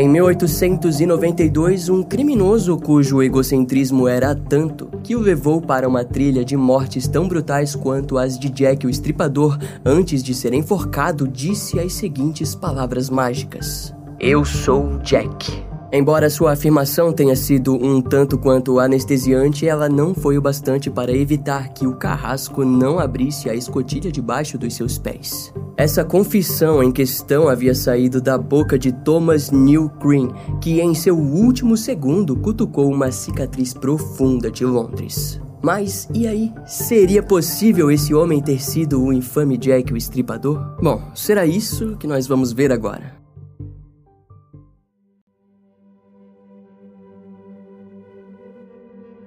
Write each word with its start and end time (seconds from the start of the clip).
Em 0.00 0.08
1892, 0.08 1.88
um 1.88 2.04
criminoso 2.04 2.76
cujo 2.76 3.20
egocentrismo 3.20 4.06
era 4.06 4.32
tanto 4.32 4.86
que 5.02 5.16
o 5.16 5.18
levou 5.18 5.60
para 5.60 5.88
uma 5.88 6.04
trilha 6.04 6.44
de 6.44 6.56
mortes 6.56 7.08
tão 7.08 7.26
brutais 7.26 7.74
quanto 7.74 8.16
as 8.16 8.38
de 8.38 8.48
Jack 8.48 8.86
o 8.86 8.90
Estripador, 8.90 9.58
antes 9.84 10.22
de 10.22 10.34
ser 10.34 10.54
enforcado, 10.54 11.26
disse 11.26 11.80
as 11.80 11.94
seguintes 11.94 12.54
palavras 12.54 13.10
mágicas: 13.10 13.92
Eu 14.20 14.44
sou 14.44 14.98
Jack. 14.98 15.64
Embora 15.90 16.28
sua 16.28 16.52
afirmação 16.52 17.12
tenha 17.12 17.34
sido 17.34 17.74
um 17.74 18.02
tanto 18.02 18.36
quanto 18.36 18.78
anestesiante, 18.78 19.66
ela 19.66 19.88
não 19.88 20.14
foi 20.14 20.36
o 20.36 20.42
bastante 20.42 20.90
para 20.90 21.16
evitar 21.16 21.68
que 21.70 21.86
o 21.86 21.94
carrasco 21.94 22.62
não 22.62 22.98
abrisse 22.98 23.48
a 23.48 23.54
escotilha 23.54 24.12
debaixo 24.12 24.58
dos 24.58 24.74
seus 24.74 24.98
pés. 24.98 25.52
Essa 25.78 26.04
confissão 26.04 26.82
em 26.82 26.92
questão 26.92 27.48
havia 27.48 27.74
saído 27.74 28.20
da 28.20 28.36
boca 28.36 28.78
de 28.78 28.92
Thomas 28.92 29.50
New 29.50 29.90
Green, 29.98 30.30
que 30.60 30.78
em 30.78 30.94
seu 30.94 31.16
último 31.16 31.74
segundo 31.74 32.36
cutucou 32.36 32.92
uma 32.92 33.10
cicatriz 33.10 33.72
profunda 33.72 34.50
de 34.50 34.66
Londres. 34.66 35.40
Mas 35.62 36.06
e 36.14 36.26
aí? 36.26 36.52
Seria 36.66 37.22
possível 37.22 37.90
esse 37.90 38.14
homem 38.14 38.42
ter 38.42 38.62
sido 38.62 39.02
o 39.02 39.12
infame 39.12 39.56
Jack 39.56 39.92
o 39.92 39.96
Estripador? 39.96 40.76
Bom, 40.82 41.00
será 41.14 41.46
isso 41.46 41.96
que 41.96 42.06
nós 42.06 42.26
vamos 42.26 42.52
ver 42.52 42.70
agora. 42.70 43.17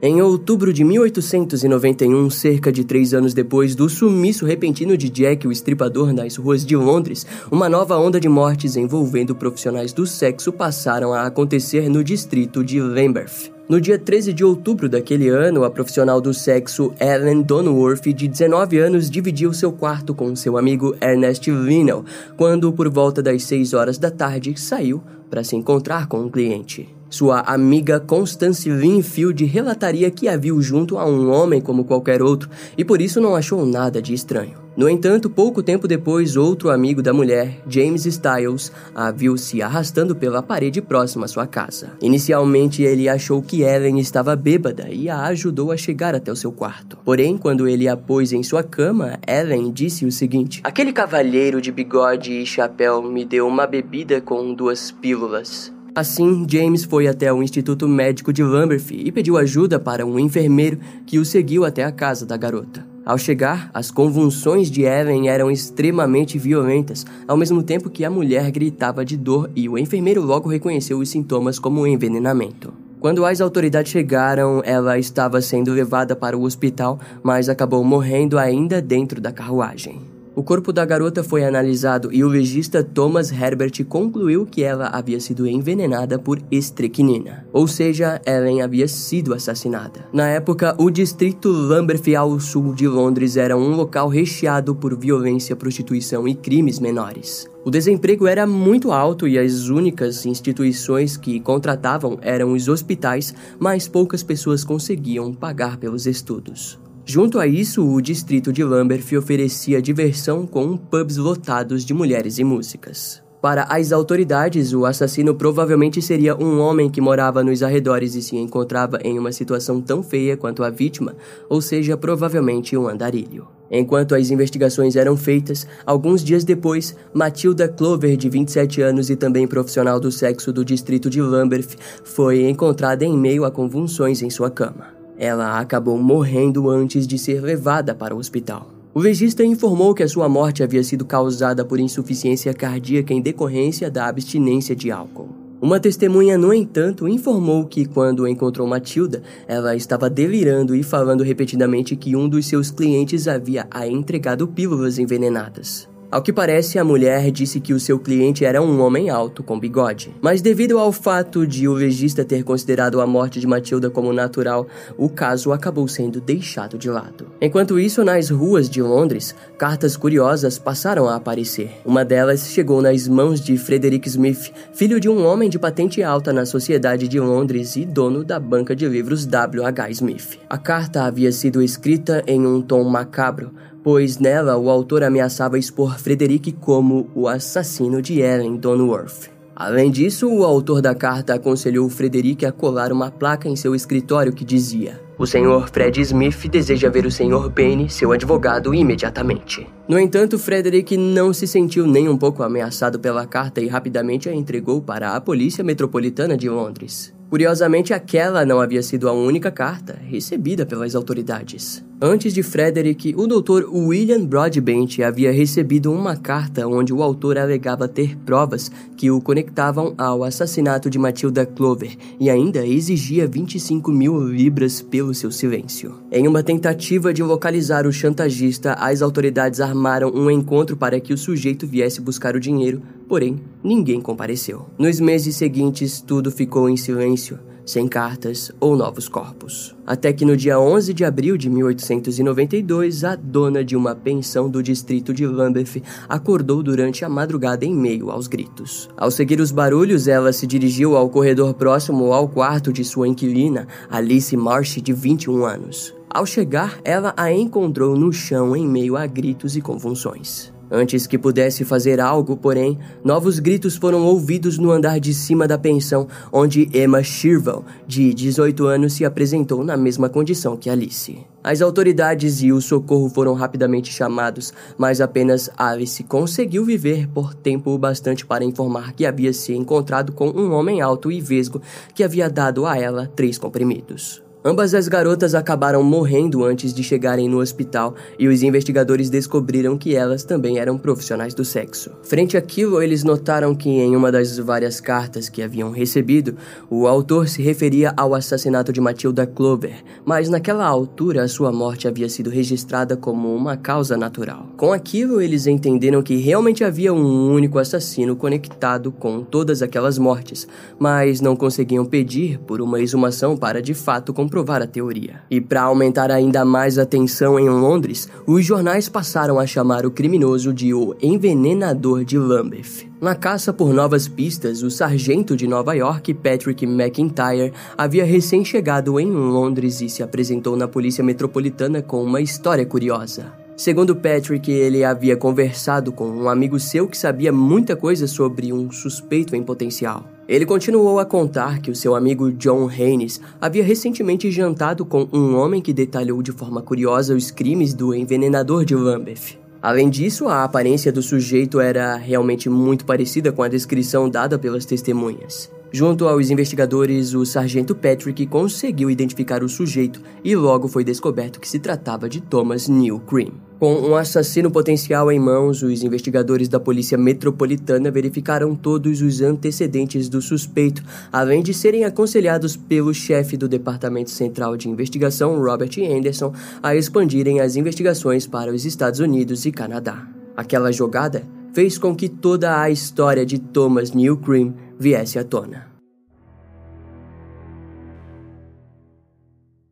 Em 0.04 0.20
outubro 0.20 0.74
de 0.74 0.84
1891, 0.84 2.28
cerca 2.32 2.72
de 2.72 2.84
três 2.84 3.14
anos 3.14 3.36
depois 3.36 3.76
do 3.76 3.88
sumiço 3.88 4.48
repentino 4.48 4.98
de 4.98 5.08
Jack 5.12 5.48
o 5.48 5.52
Estripador 5.52 6.12
nas 6.12 6.38
ruas 6.38 6.66
de 6.66 6.76
Londres, 6.76 7.24
uma 7.52 7.70
nova 7.70 7.96
onda 8.00 8.20
de 8.20 8.28
mortes 8.28 8.76
envolvendo 8.76 9.36
profissionais 9.36 9.94
do 9.94 10.08
sexo 10.08 10.52
passaram 10.52 11.14
a 11.14 11.28
acontecer 11.28 11.88
no 11.88 12.04
distrito 12.04 12.64
de 12.64 12.82
Lambeth. 12.82 13.52
No 13.70 13.80
dia 13.80 14.00
13 14.00 14.34
de 14.34 14.44
outubro 14.44 14.90
daquele 14.90 15.30
ano, 15.30 15.64
a 15.64 15.70
profissional 15.70 16.20
do 16.20 16.34
sexo 16.34 16.92
Ellen 17.00 17.44
Donworth, 17.44 18.12
de 18.12 18.28
19 18.28 18.80
anos, 18.80 19.08
dividiu 19.08 19.54
seu 19.54 19.72
quarto 19.72 20.16
com 20.16 20.36
seu 20.36 20.58
amigo 20.58 20.96
Ernest 21.00 21.48
Linnell, 21.48 22.04
quando, 22.36 22.74
por 22.74 22.90
volta 22.90 23.22
das 23.22 23.44
6 23.44 23.76
horas 23.76 24.00
da 24.00 24.10
tarde, 24.10 24.60
saiu 24.60 25.00
para 25.30 25.44
se 25.44 25.56
encontrar 25.56 26.08
com 26.08 26.22
um 26.22 26.30
cliente. 26.30 26.90
Sua 27.12 27.42
amiga 27.42 28.00
Constance 28.00 28.70
Linfield 28.70 29.44
relataria 29.44 30.10
que 30.10 30.30
a 30.30 30.38
viu 30.38 30.62
junto 30.62 30.98
a 30.98 31.06
um 31.06 31.30
homem 31.30 31.60
como 31.60 31.84
qualquer 31.84 32.22
outro 32.22 32.50
e 32.78 32.86
por 32.86 33.02
isso 33.02 33.20
não 33.20 33.36
achou 33.36 33.66
nada 33.66 34.02
de 34.02 34.14
estranho. 34.14 34.54
No 34.78 34.88
entanto, 34.88 35.30
pouco 35.30 35.62
tempo 35.62 35.90
depois, 35.90 36.38
outro 36.38 36.70
amigo 36.70 37.02
da 37.02 37.12
mulher, 37.12 37.62
James 37.68 38.06
Styles, 38.06 38.72
a 38.96 39.12
viu 39.12 39.36
se 39.36 39.62
arrastando 39.62 40.16
pela 40.16 40.42
parede 40.42 40.82
próxima 40.82 41.26
à 41.26 41.28
sua 41.28 41.46
casa. 41.46 41.92
Inicialmente, 42.02 42.82
ele 42.82 43.10
achou 43.10 43.42
que 43.42 43.62
Ellen 43.62 44.00
estava 44.00 44.34
bêbada 44.34 44.88
e 44.90 45.10
a 45.10 45.24
ajudou 45.24 45.74
a 45.74 45.78
chegar 45.78 46.16
até 46.16 46.32
o 46.32 46.36
seu 46.38 46.54
quarto. 46.54 46.98
Porém, 47.04 47.38
quando 47.38 47.68
ele 47.68 47.90
a 47.90 47.98
pôs 47.98 48.32
em 48.32 48.42
sua 48.42 48.64
cama, 48.64 49.20
Ellen 49.28 49.70
disse 49.70 50.06
o 50.06 50.12
seguinte: 50.14 50.62
Aquele 50.64 50.94
cavalheiro 50.94 51.60
de 51.60 51.74
bigode 51.74 52.32
e 52.32 52.46
chapéu 52.46 53.04
me 53.04 53.26
deu 53.26 53.46
uma 53.46 53.68
bebida 53.68 54.22
com 54.22 54.54
duas 54.54 54.92
pílulas. 54.92 55.74
Assim, 55.94 56.46
James 56.50 56.86
foi 56.86 57.06
até 57.06 57.34
o 57.34 57.44
Instituto 57.44 57.86
Médico 57.86 58.32
de 58.32 58.42
Lambeth 58.42 58.92
e 58.92 59.12
pediu 59.12 59.38
ajuda 59.38 59.78
para 59.78 60.06
um 60.06 60.18
enfermeiro 60.18 60.80
que 61.06 61.20
o 61.20 61.26
seguiu 61.26 61.66
até 61.66 61.84
a 61.84 61.92
casa 61.92 62.26
da 62.26 62.38
garota. 62.38 62.86
Ao 63.06 63.18
chegar, 63.18 63.70
as 63.74 63.92
convulsões 63.92 64.72
de 64.72 64.84
Ellen 64.84 65.28
eram 65.28 65.52
extremamente 65.52 66.38
violentas, 66.38 67.06
ao 67.28 67.36
mesmo 67.36 67.62
tempo 67.62 67.90
que 67.90 68.06
a 68.06 68.10
mulher 68.10 68.50
gritava 68.52 69.04
de 69.04 69.18
dor 69.18 69.50
e 69.54 69.68
o 69.68 69.78
enfermeiro 69.78 70.22
logo 70.22 70.48
reconheceu 70.48 70.98
os 70.98 71.10
sintomas 71.10 71.60
como 71.60 71.86
envenenamento. 71.86 72.72
Quando 73.02 73.26
as 73.26 73.42
autoridades 73.42 73.92
chegaram, 73.92 74.62
ela 74.64 74.98
estava 74.98 75.42
sendo 75.42 75.74
levada 75.74 76.16
para 76.16 76.38
o 76.38 76.44
hospital, 76.44 77.00
mas 77.22 77.50
acabou 77.50 77.84
morrendo 77.84 78.38
ainda 78.38 78.82
dentro 78.82 79.20
da 79.20 79.32
carruagem. 79.32 80.11
O 80.34 80.42
corpo 80.42 80.72
da 80.72 80.86
garota 80.86 81.26
foi 81.26 81.44
analisado 81.44 82.10
e 82.12 82.24
o 82.24 82.28
legista 82.30 82.82
Thomas 82.82 83.34
Herbert 83.34 83.84
concluiu 83.84 84.46
que 84.46 84.64
ela 84.64 84.88
havia 84.88 85.20
sido 85.20 85.46
envenenada 85.46 86.18
por 86.18 86.40
estrequinina, 86.50 87.46
ou 87.52 87.68
seja, 87.68 88.22
Ellen 88.26 88.62
havia 88.62 88.88
sido 88.88 89.34
assassinada. 89.34 90.06
Na 90.14 90.30
época, 90.30 90.74
o 90.78 90.90
distrito 90.90 91.50
Lambeth 91.50 92.16
ao 92.16 92.40
sul 92.40 92.74
de 92.74 92.88
Londres 92.88 93.36
era 93.36 93.58
um 93.58 93.76
local 93.76 94.08
recheado 94.08 94.74
por 94.74 94.98
violência, 94.98 95.54
prostituição 95.54 96.26
e 96.26 96.34
crimes 96.34 96.80
menores. 96.80 97.46
O 97.66 97.70
desemprego 97.70 98.26
era 98.26 98.48
muito 98.48 98.94
alto 98.94 99.28
e 99.28 99.38
as 99.38 99.68
únicas 99.68 100.26
instituições 100.26 101.18
que 101.18 101.42
contratavam 101.42 102.18
eram 102.22 102.54
os 102.54 102.70
hospitais, 102.70 103.36
mas 103.60 103.86
poucas 103.86 104.24
pessoas 104.24 104.64
conseguiam 104.64 105.34
pagar 105.34 105.76
pelos 105.76 106.08
estudos. 106.08 106.80
Junto 107.06 107.40
a 107.40 107.48
isso, 107.48 107.86
o 107.86 108.00
distrito 108.02 108.54
de 108.54 108.64
Lambeth 108.64 109.18
oferecia 109.18 109.82
diversão 109.82 110.46
com 110.46 110.78
pubs 110.78 111.18
lotados 111.18 111.84
de 111.84 111.94
mulheres 111.94 112.38
e 112.38 112.44
músicas. 112.44 113.22
Para 113.42 113.64
as 113.64 113.92
autoridades, 113.92 114.72
o 114.72 114.86
assassino 114.86 115.34
provavelmente 115.34 116.00
seria 116.00 116.36
um 116.36 116.60
homem 116.60 116.92
que 116.92 117.02
morava 117.02 117.44
nos 117.44 117.64
arredores 117.64 118.14
e 118.14 118.22
se 118.22 118.38
encontrava 118.38 119.00
em 119.04 119.18
uma 119.18 119.32
situação 119.32 119.82
tão 119.82 120.04
feia 120.04 120.38
quanto 120.38 120.64
a 120.64 120.70
vítima, 120.70 121.16
ou 121.50 121.60
seja, 121.60 121.98
provavelmente 121.98 122.78
um 122.78 122.88
andarilho. 122.88 123.48
Enquanto 123.72 124.14
as 124.14 124.30
investigações 124.30 124.96
eram 124.96 125.18
feitas, 125.18 125.66
alguns 125.84 126.24
dias 126.24 126.44
depois, 126.44 126.96
Matilda 127.16 127.68
Clover, 127.68 128.16
de 128.16 128.30
27 128.30 128.80
anos 128.84 129.10
e 129.10 129.16
também 129.16 129.48
profissional 129.48 130.00
do 130.00 130.12
sexo 130.12 130.54
do 130.54 130.64
distrito 130.64 131.10
de 131.10 131.20
Lambeth, 131.20 131.78
foi 132.04 132.48
encontrada 132.48 133.04
em 133.04 133.18
meio 133.18 133.44
a 133.44 133.50
convulsões 133.50 134.22
em 134.22 134.30
sua 134.30 134.52
cama. 134.52 135.01
Ela 135.22 135.60
acabou 135.60 136.00
morrendo 136.00 136.68
antes 136.68 137.06
de 137.06 137.16
ser 137.20 137.44
levada 137.44 137.94
para 137.94 138.16
o 138.16 138.18
hospital. 138.18 138.72
O 138.92 139.00
legista 139.00 139.46
informou 139.46 139.94
que 139.94 140.02
a 140.02 140.08
sua 140.08 140.28
morte 140.28 140.64
havia 140.64 140.84
sido 140.84 141.06
causada 141.06 141.64
por 141.64 141.80
insuficiência 141.80 142.52
cardíaca 142.56 143.14
em 143.14 143.22
decorrência 143.22 143.92
da 143.92 144.08
abstinência 144.08 144.76
de 144.76 144.90
álcool. 144.90 145.30
Uma 145.62 145.80
testemunha, 145.80 146.40
no 146.40 146.52
entanto, 146.52 147.08
informou 147.08 147.68
que 147.68 147.86
quando 147.86 148.28
encontrou 148.28 148.68
Matilda, 148.68 149.22
ela 149.48 149.76
estava 149.76 150.10
delirando 150.10 150.76
e 150.76 150.82
falando 150.82 151.24
repetidamente 151.24 151.96
que 151.96 152.16
um 152.16 152.28
dos 152.28 152.48
seus 152.48 152.72
clientes 152.72 153.28
havia 153.28 153.68
a 153.70 153.88
entregado 153.88 154.48
pílulas 154.48 154.98
envenenadas. 154.98 155.91
Ao 156.12 156.22
que 156.22 156.34
parece, 156.34 156.78
a 156.78 156.84
mulher 156.84 157.32
disse 157.32 157.62
que 157.62 157.74
o 157.74 157.80
seu 157.80 157.98
cliente 157.98 158.44
era 158.44 158.62
um 158.62 158.82
homem 158.82 159.10
alto, 159.10 159.42
com 159.42 159.58
bigode. 159.58 160.14
Mas 160.20 160.42
devido 160.42 160.78
ao 160.78 160.92
fato 160.92 161.48
de 161.48 161.70
o 161.70 161.74
legista 161.74 162.26
ter 162.26 162.44
considerado 162.44 163.00
a 163.00 163.08
morte 163.08 163.40
de 163.40 163.48
Matilda 163.48 163.90
como 163.90 164.12
natural, 164.12 164.68
o 164.98 165.08
caso 165.08 165.54
acabou 165.54 165.88
sendo 165.88 166.20
deixado 166.20 166.78
de 166.78 166.90
lado. 166.90 167.28
Enquanto 167.40 167.80
isso, 167.80 168.04
nas 168.04 168.30
ruas 168.30 168.70
de 168.70 168.82
Londres, 168.82 169.34
cartas 169.58 169.96
curiosas 169.96 170.60
passaram 170.60 171.08
a 171.08 171.16
aparecer. 171.16 171.80
Uma 171.86 172.04
delas 172.04 172.50
chegou 172.50 172.82
nas 172.82 173.08
mãos 173.08 173.40
de 173.40 173.58
Frederick 173.58 174.10
Smith, 174.10 174.52
filho 174.74 175.00
de 175.00 175.08
um 175.08 175.26
homem 175.26 175.50
de 175.50 175.58
patente 175.58 176.04
alta 176.04 176.34
na 176.34 176.46
sociedade 176.46 177.08
de 177.08 177.22
Londres 177.22 177.78
e 177.78 177.86
dono 177.86 178.22
da 178.22 178.38
banca 178.38 178.76
de 178.76 178.86
livros 178.86 179.26
W.H. 179.26 179.90
Smith. 179.92 180.40
A 180.50 180.58
carta 180.58 181.06
havia 181.06 181.32
sido 181.32 181.62
escrita 181.62 182.22
em 182.28 182.46
um 182.46 182.62
tom 182.62 182.84
macabro, 182.84 183.54
pois 183.84 184.18
nela 184.18 184.58
o 184.58 184.70
autor 184.70 185.04
ameaçava 185.04 185.58
expor 185.58 185.98
Frederick 186.00 186.52
como 186.52 187.10
o 187.16 187.28
assassino 187.28 188.02
de 188.02 188.20
Ellen 188.20 188.58
Donworth. 188.58 189.30
Além 189.56 189.92
disso, 189.92 190.28
o 190.28 190.44
autor 190.44 190.82
da 190.82 190.96
carta 190.96 191.36
aconselhou 191.36 191.88
Frederick 191.88 192.44
a 192.46 192.52
colar 192.52 192.92
uma 192.92 193.12
placa 193.12 193.48
em 193.48 193.56
seu 193.56 193.76
escritório 193.76 194.34
que 194.34 194.44
dizia: 194.44 195.00
O 195.20 195.28
senhor 195.28 195.70
Fred 195.70 196.02
Smith 196.02 196.48
deseja 196.50 196.90
ver 196.90 197.06
o 197.06 197.12
senhor 197.12 197.48
Bain, 197.50 197.88
seu 197.88 198.12
advogado, 198.12 198.74
imediatamente. 198.74 199.68
No 199.88 200.00
entanto, 200.00 200.40
Frederick 200.40 200.98
não 200.98 201.32
se 201.32 201.46
sentiu 201.46 201.86
nem 201.86 202.10
um 202.10 202.18
pouco 202.18 202.42
ameaçado 202.42 203.00
pela 203.00 203.28
carta 203.28 203.62
e 203.62 203.68
rapidamente 203.68 204.28
a 204.28 204.34
entregou 204.34 204.82
para 204.82 205.16
a 205.16 205.22
Polícia 205.22 205.64
Metropolitana 205.64 206.36
de 206.36 206.50
Londres. 206.50 207.14
Curiosamente, 207.30 207.94
aquela 207.94 208.44
não 208.44 208.60
havia 208.60 208.82
sido 208.82 209.08
a 209.08 209.14
única 209.14 209.52
carta 209.52 210.00
recebida 210.10 210.66
pelas 210.66 210.96
autoridades. 210.96 211.84
Antes 212.04 212.34
de 212.34 212.42
Frederick, 212.42 213.14
o 213.16 213.28
Dr. 213.28 213.70
William 213.72 214.26
Broadbent 214.26 215.02
havia 215.02 215.32
recebido 215.32 215.94
uma 215.94 216.16
carta 216.16 216.68
onde 216.68 216.92
o 216.92 217.04
autor 217.04 217.38
alegava 217.38 217.88
ter 217.88 218.18
provas 218.26 218.72
que 218.98 219.12
o 219.12 219.22
conectavam 219.22 219.94
ao 220.00 220.24
assassinato 220.24 220.90
de 220.90 220.98
Matilda 220.98 221.46
Clover 221.46 221.96
e 222.20 222.28
ainda 222.28 222.66
exigia 222.66 223.28
25 223.28 223.92
mil 223.92 224.18
libras 224.18 224.82
pelo 224.82 225.14
seu 225.14 225.30
silêncio. 225.30 225.94
Em 226.12 226.28
uma 226.28 226.42
tentativa 226.42 227.14
de 227.14 227.22
localizar 227.22 227.86
o 227.86 227.94
chantagista, 227.94 228.74
as 228.80 229.04
autoridades 229.04 229.60
armaram 229.60 230.10
um 230.10 230.32
encontro 230.32 230.76
para 230.76 231.00
que 231.00 231.14
o 231.14 231.18
sujeito 231.20 231.68
viesse 231.68 232.02
buscar 232.02 232.36
o 232.36 232.40
dinheiro, 232.40 232.82
porém, 233.08 233.40
ninguém 233.64 234.02
compareceu. 234.02 234.66
Nos 234.76 235.00
meses 235.00 235.36
seguintes, 235.36 236.02
tudo 236.02 236.32
ficou 236.32 236.68
em 236.68 236.76
silêncio 236.76 237.38
sem 237.72 237.88
cartas 237.88 238.52
ou 238.60 238.76
novos 238.76 239.08
corpos. 239.08 239.74
Até 239.88 240.12
que 240.12 240.26
no 240.26 240.36
dia 240.36 240.60
11 240.60 240.94
de 240.94 241.06
abril 241.06 241.38
de 241.38 241.50
1892, 241.50 243.06
a 243.06 243.16
dona 243.16 243.64
de 243.64 243.78
uma 243.78 243.96
pensão 243.96 244.50
do 244.50 244.62
distrito 244.62 245.14
de 245.14 245.26
Lambeth 245.26 245.82
acordou 246.10 246.62
durante 246.62 247.06
a 247.06 247.10
madrugada 247.10 247.64
em 247.64 247.74
meio 247.74 248.12
aos 248.12 248.28
gritos. 248.28 248.90
Ao 248.98 249.10
seguir 249.10 249.40
os 249.40 249.52
barulhos, 249.52 250.08
ela 250.10 250.34
se 250.34 250.46
dirigiu 250.46 250.98
ao 250.98 251.10
corredor 251.10 251.54
próximo 251.54 252.12
ao 252.12 252.28
quarto 252.28 252.74
de 252.74 252.84
sua 252.84 253.08
inquilina, 253.08 253.66
Alice 253.90 254.36
Marsh, 254.36 254.82
de 254.82 254.92
21 254.92 255.46
anos. 255.46 255.96
Ao 256.10 256.26
chegar, 256.26 256.78
ela 256.84 257.14
a 257.16 257.32
encontrou 257.32 257.98
no 257.98 258.12
chão 258.12 258.54
em 258.54 258.68
meio 258.68 258.98
a 258.98 259.08
gritos 259.08 259.56
e 259.56 259.62
convulsões. 259.62 260.52
Antes 260.72 261.06
que 261.06 261.18
pudesse 261.18 261.66
fazer 261.66 262.00
algo, 262.00 262.38
porém, 262.38 262.80
novos 263.04 263.40
gritos 263.40 263.76
foram 263.76 264.06
ouvidos 264.06 264.58
no 264.58 264.72
andar 264.72 265.02
de 265.02 265.14
cima 265.14 265.46
da 265.46 265.58
pensão, 265.58 266.08
onde 266.32 266.70
Emma 266.74 267.04
Shirval, 267.04 267.66
de 267.86 268.14
18 268.14 268.66
anos, 268.66 268.94
se 268.94 269.04
apresentou 269.04 269.66
na 269.66 269.76
mesma 269.76 270.08
condição 270.08 270.56
que 270.56 270.70
Alice. 270.70 271.20
As 271.44 271.62
autoridades 271.62 272.42
e 272.42 272.54
o 272.54 272.62
socorro 272.62 273.10
foram 273.10 273.34
rapidamente 273.34 273.92
chamados, 273.92 274.54
mas 274.78 275.02
apenas 275.02 275.50
Alice 275.58 276.02
conseguiu 276.04 276.64
viver 276.64 277.06
por 277.10 277.34
tempo 277.34 277.78
bastante 277.78 278.26
para 278.26 278.46
informar 278.46 278.94
que 278.94 279.06
havia 279.06 279.34
se 279.34 279.54
encontrado 279.54 280.14
com 280.14 280.30
um 280.30 280.54
homem 280.54 280.80
alto 280.80 281.12
e 281.12 281.20
vesgo 281.20 281.62
que 281.94 282.04
havia 282.04 282.30
dado 282.30 282.66
a 282.66 282.78
ela 282.78 283.12
três 283.14 283.38
comprimidos. 283.38 284.24
Ambas 284.44 284.74
as 284.74 284.88
garotas 284.88 285.36
acabaram 285.36 285.84
morrendo 285.84 286.44
antes 286.44 286.74
de 286.74 286.84
chegarem 286.84 287.30
no 287.30 287.40
hospital 287.40 287.94
e 288.18 288.28
os 288.28 288.42
investigadores 288.42 289.08
descobriram 289.08 289.78
que 289.78 289.96
elas 289.96 290.24
também 290.24 290.58
eram 290.58 290.80
profissionais 290.80 291.36
do 291.36 291.46
sexo. 291.46 291.92
Frente 292.02 292.36
àquilo, 292.36 292.82
eles 292.82 293.04
notaram 293.04 293.54
que 293.54 293.70
em 293.70 293.96
uma 293.96 294.12
das 294.12 294.40
várias 294.40 294.82
cartas 294.82 295.30
que 295.30 295.44
haviam 295.44 295.70
recebido, 295.70 296.36
o 296.72 296.88
autor 296.88 297.30
se 297.30 297.44
referia 297.44 297.94
ao 297.96 298.16
assassinato 298.16 298.74
de 298.74 298.82
Matilda 298.82 299.28
Clover, 299.28 299.76
mas 300.04 300.28
naquela 300.28 300.66
altura 300.66 301.22
a 301.22 301.28
sua 301.28 301.52
morte 301.52 301.88
havia 301.88 302.10
sido 302.10 302.32
registrada 302.32 302.98
como 302.98 303.36
uma 303.36 303.56
causa 303.56 303.96
natural. 303.96 304.48
Com 304.58 304.74
aquilo, 304.74 305.22
eles 305.22 305.46
entenderam 305.46 306.02
que 306.02 306.16
realmente 306.16 306.64
havia 306.64 306.92
um 306.92 307.32
único 307.32 307.60
assassino 307.60 308.16
conectado 308.16 308.92
com 308.92 309.22
todas 309.22 309.62
aquelas 309.62 310.00
mortes, 310.00 310.48
mas 310.80 311.22
não 311.22 311.36
conseguiam 311.36 311.86
pedir 311.86 312.40
por 312.40 312.60
uma 312.60 312.82
exumação 312.82 313.38
para 313.38 313.62
de 313.62 313.76
fato 313.76 314.12
comprovar 314.12 314.31
a 314.40 314.68
teoria. 314.68 315.22
E 315.30 315.42
para 315.42 315.64
aumentar 315.64 316.10
ainda 316.10 316.46
mais 316.46 316.78
a 316.78 316.86
tensão 316.86 317.40
em 317.40 317.50
Londres, 317.50 318.10
os 318.26 318.46
jornais 318.46 318.88
passaram 318.88 319.40
a 319.40 319.46
chamar 319.46 319.86
o 319.86 319.92
criminoso 319.92 320.54
de 320.54 320.74
o 320.74 320.96
envenenador 321.02 322.06
de 322.06 322.18
Lambeth. 322.18 322.90
Na 323.02 323.16
caça 323.16 323.52
por 323.52 323.74
novas 323.74 324.08
pistas, 324.08 324.62
o 324.64 324.70
sargento 324.70 325.36
de 325.36 325.48
Nova 325.48 325.74
York, 325.74 326.14
Patrick 326.14 326.66
McIntyre, 326.66 327.52
havia 327.78 328.06
recém-chegado 328.06 329.00
em 329.00 329.12
Londres 329.12 329.82
e 329.82 329.90
se 329.90 330.04
apresentou 330.04 330.56
na 330.56 330.68
polícia 330.68 331.04
metropolitana 331.04 331.82
com 331.82 332.04
uma 332.04 332.22
história 332.22 332.66
curiosa. 332.66 333.34
Segundo 333.58 333.96
Patrick, 333.96 334.52
ele 334.52 334.84
havia 334.84 335.16
conversado 335.16 335.92
com 335.92 336.10
um 336.10 336.28
amigo 336.28 336.60
seu 336.60 336.88
que 336.88 336.98
sabia 336.98 337.32
muita 337.32 337.76
coisa 337.76 338.08
sobre 338.08 338.52
um 338.52 338.72
suspeito 338.72 339.36
em 339.36 339.44
potencial. 339.44 340.04
Ele 340.28 340.46
continuou 340.46 341.00
a 341.00 341.06
contar 341.06 341.62
que 341.62 341.72
o 341.72 341.76
seu 341.76 341.96
amigo 341.96 342.32
John 342.32 342.70
Haynes 342.70 343.20
havia 343.40 343.64
recentemente 343.64 344.32
jantado 344.32 344.86
com 344.86 345.08
um 345.12 345.36
homem 345.36 345.62
que 345.62 345.74
detalhou 345.74 346.22
de 346.22 346.32
forma 346.32 346.62
curiosa 346.62 347.16
os 347.16 347.32
crimes 347.32 347.74
do 347.74 347.94
envenenador 347.94 348.64
de 348.64 348.76
Lambeth. 348.76 349.40
Além 349.62 349.90
disso, 349.90 350.28
a 350.28 350.44
aparência 350.44 350.92
do 350.92 351.02
sujeito 351.02 351.60
era 351.60 351.96
realmente 351.96 352.50
muito 352.50 352.86
parecida 352.86 353.32
com 353.32 353.44
a 353.44 353.48
descrição 353.48 354.10
dada 354.10 354.40
pelas 354.40 354.66
testemunhas. 354.66 355.52
Junto 355.74 356.06
aos 356.06 356.30
investigadores, 356.30 357.14
o 357.14 357.26
sargento 357.26 357.74
Patrick 357.74 358.28
conseguiu 358.28 358.92
identificar 358.92 359.42
o 359.42 359.48
sujeito 359.48 360.02
e 360.22 360.36
logo 360.36 360.68
foi 360.68 360.84
descoberto 360.84 361.40
que 361.40 361.48
se 361.48 361.60
tratava 361.60 362.10
de 362.10 362.20
Thomas 362.20 362.68
Neil 362.68 363.00
Cream. 363.00 363.32
Com 363.58 363.76
um 363.76 363.96
assassino 363.96 364.52
potencial 364.52 365.10
em 365.10 365.20
mãos, 365.20 365.64
os 365.64 365.82
investigadores 365.82 366.50
da 366.50 366.60
Polícia 366.60 366.98
Metropolitana 366.98 367.90
verificaram 367.90 368.54
todos 368.54 369.02
os 369.02 369.22
antecedentes 369.22 370.10
do 370.10 370.22
suspeito, 370.22 370.84
além 371.10 371.42
de 371.42 371.54
serem 371.54 371.86
aconselhados 371.86 372.58
pelo 372.58 372.94
chefe 372.94 373.38
do 373.38 373.48
Departamento 373.48 374.10
Central 374.10 374.58
de 374.58 374.68
Investigação, 374.68 375.42
Robert 375.42 375.72
Anderson, 375.80 376.34
a 376.62 376.76
expandirem 376.76 377.40
as 377.40 377.56
investigações 377.56 378.28
para 378.28 378.52
os 378.52 378.66
Estados 378.66 379.00
Unidos 379.00 379.46
e 379.46 379.52
Canadá. 379.54 380.06
Aquela 380.36 380.72
jogada 380.72 381.24
fez 381.54 381.78
com 381.78 381.96
que 381.96 382.10
toda 382.10 382.60
a 382.60 382.70
história 382.70 383.26
de 383.26 383.38
Thomas 383.38 383.92
Neil 383.92 384.18
Cream 384.18 384.54
viesse 384.82 385.20
à 385.20 385.24
tona. 385.24 385.68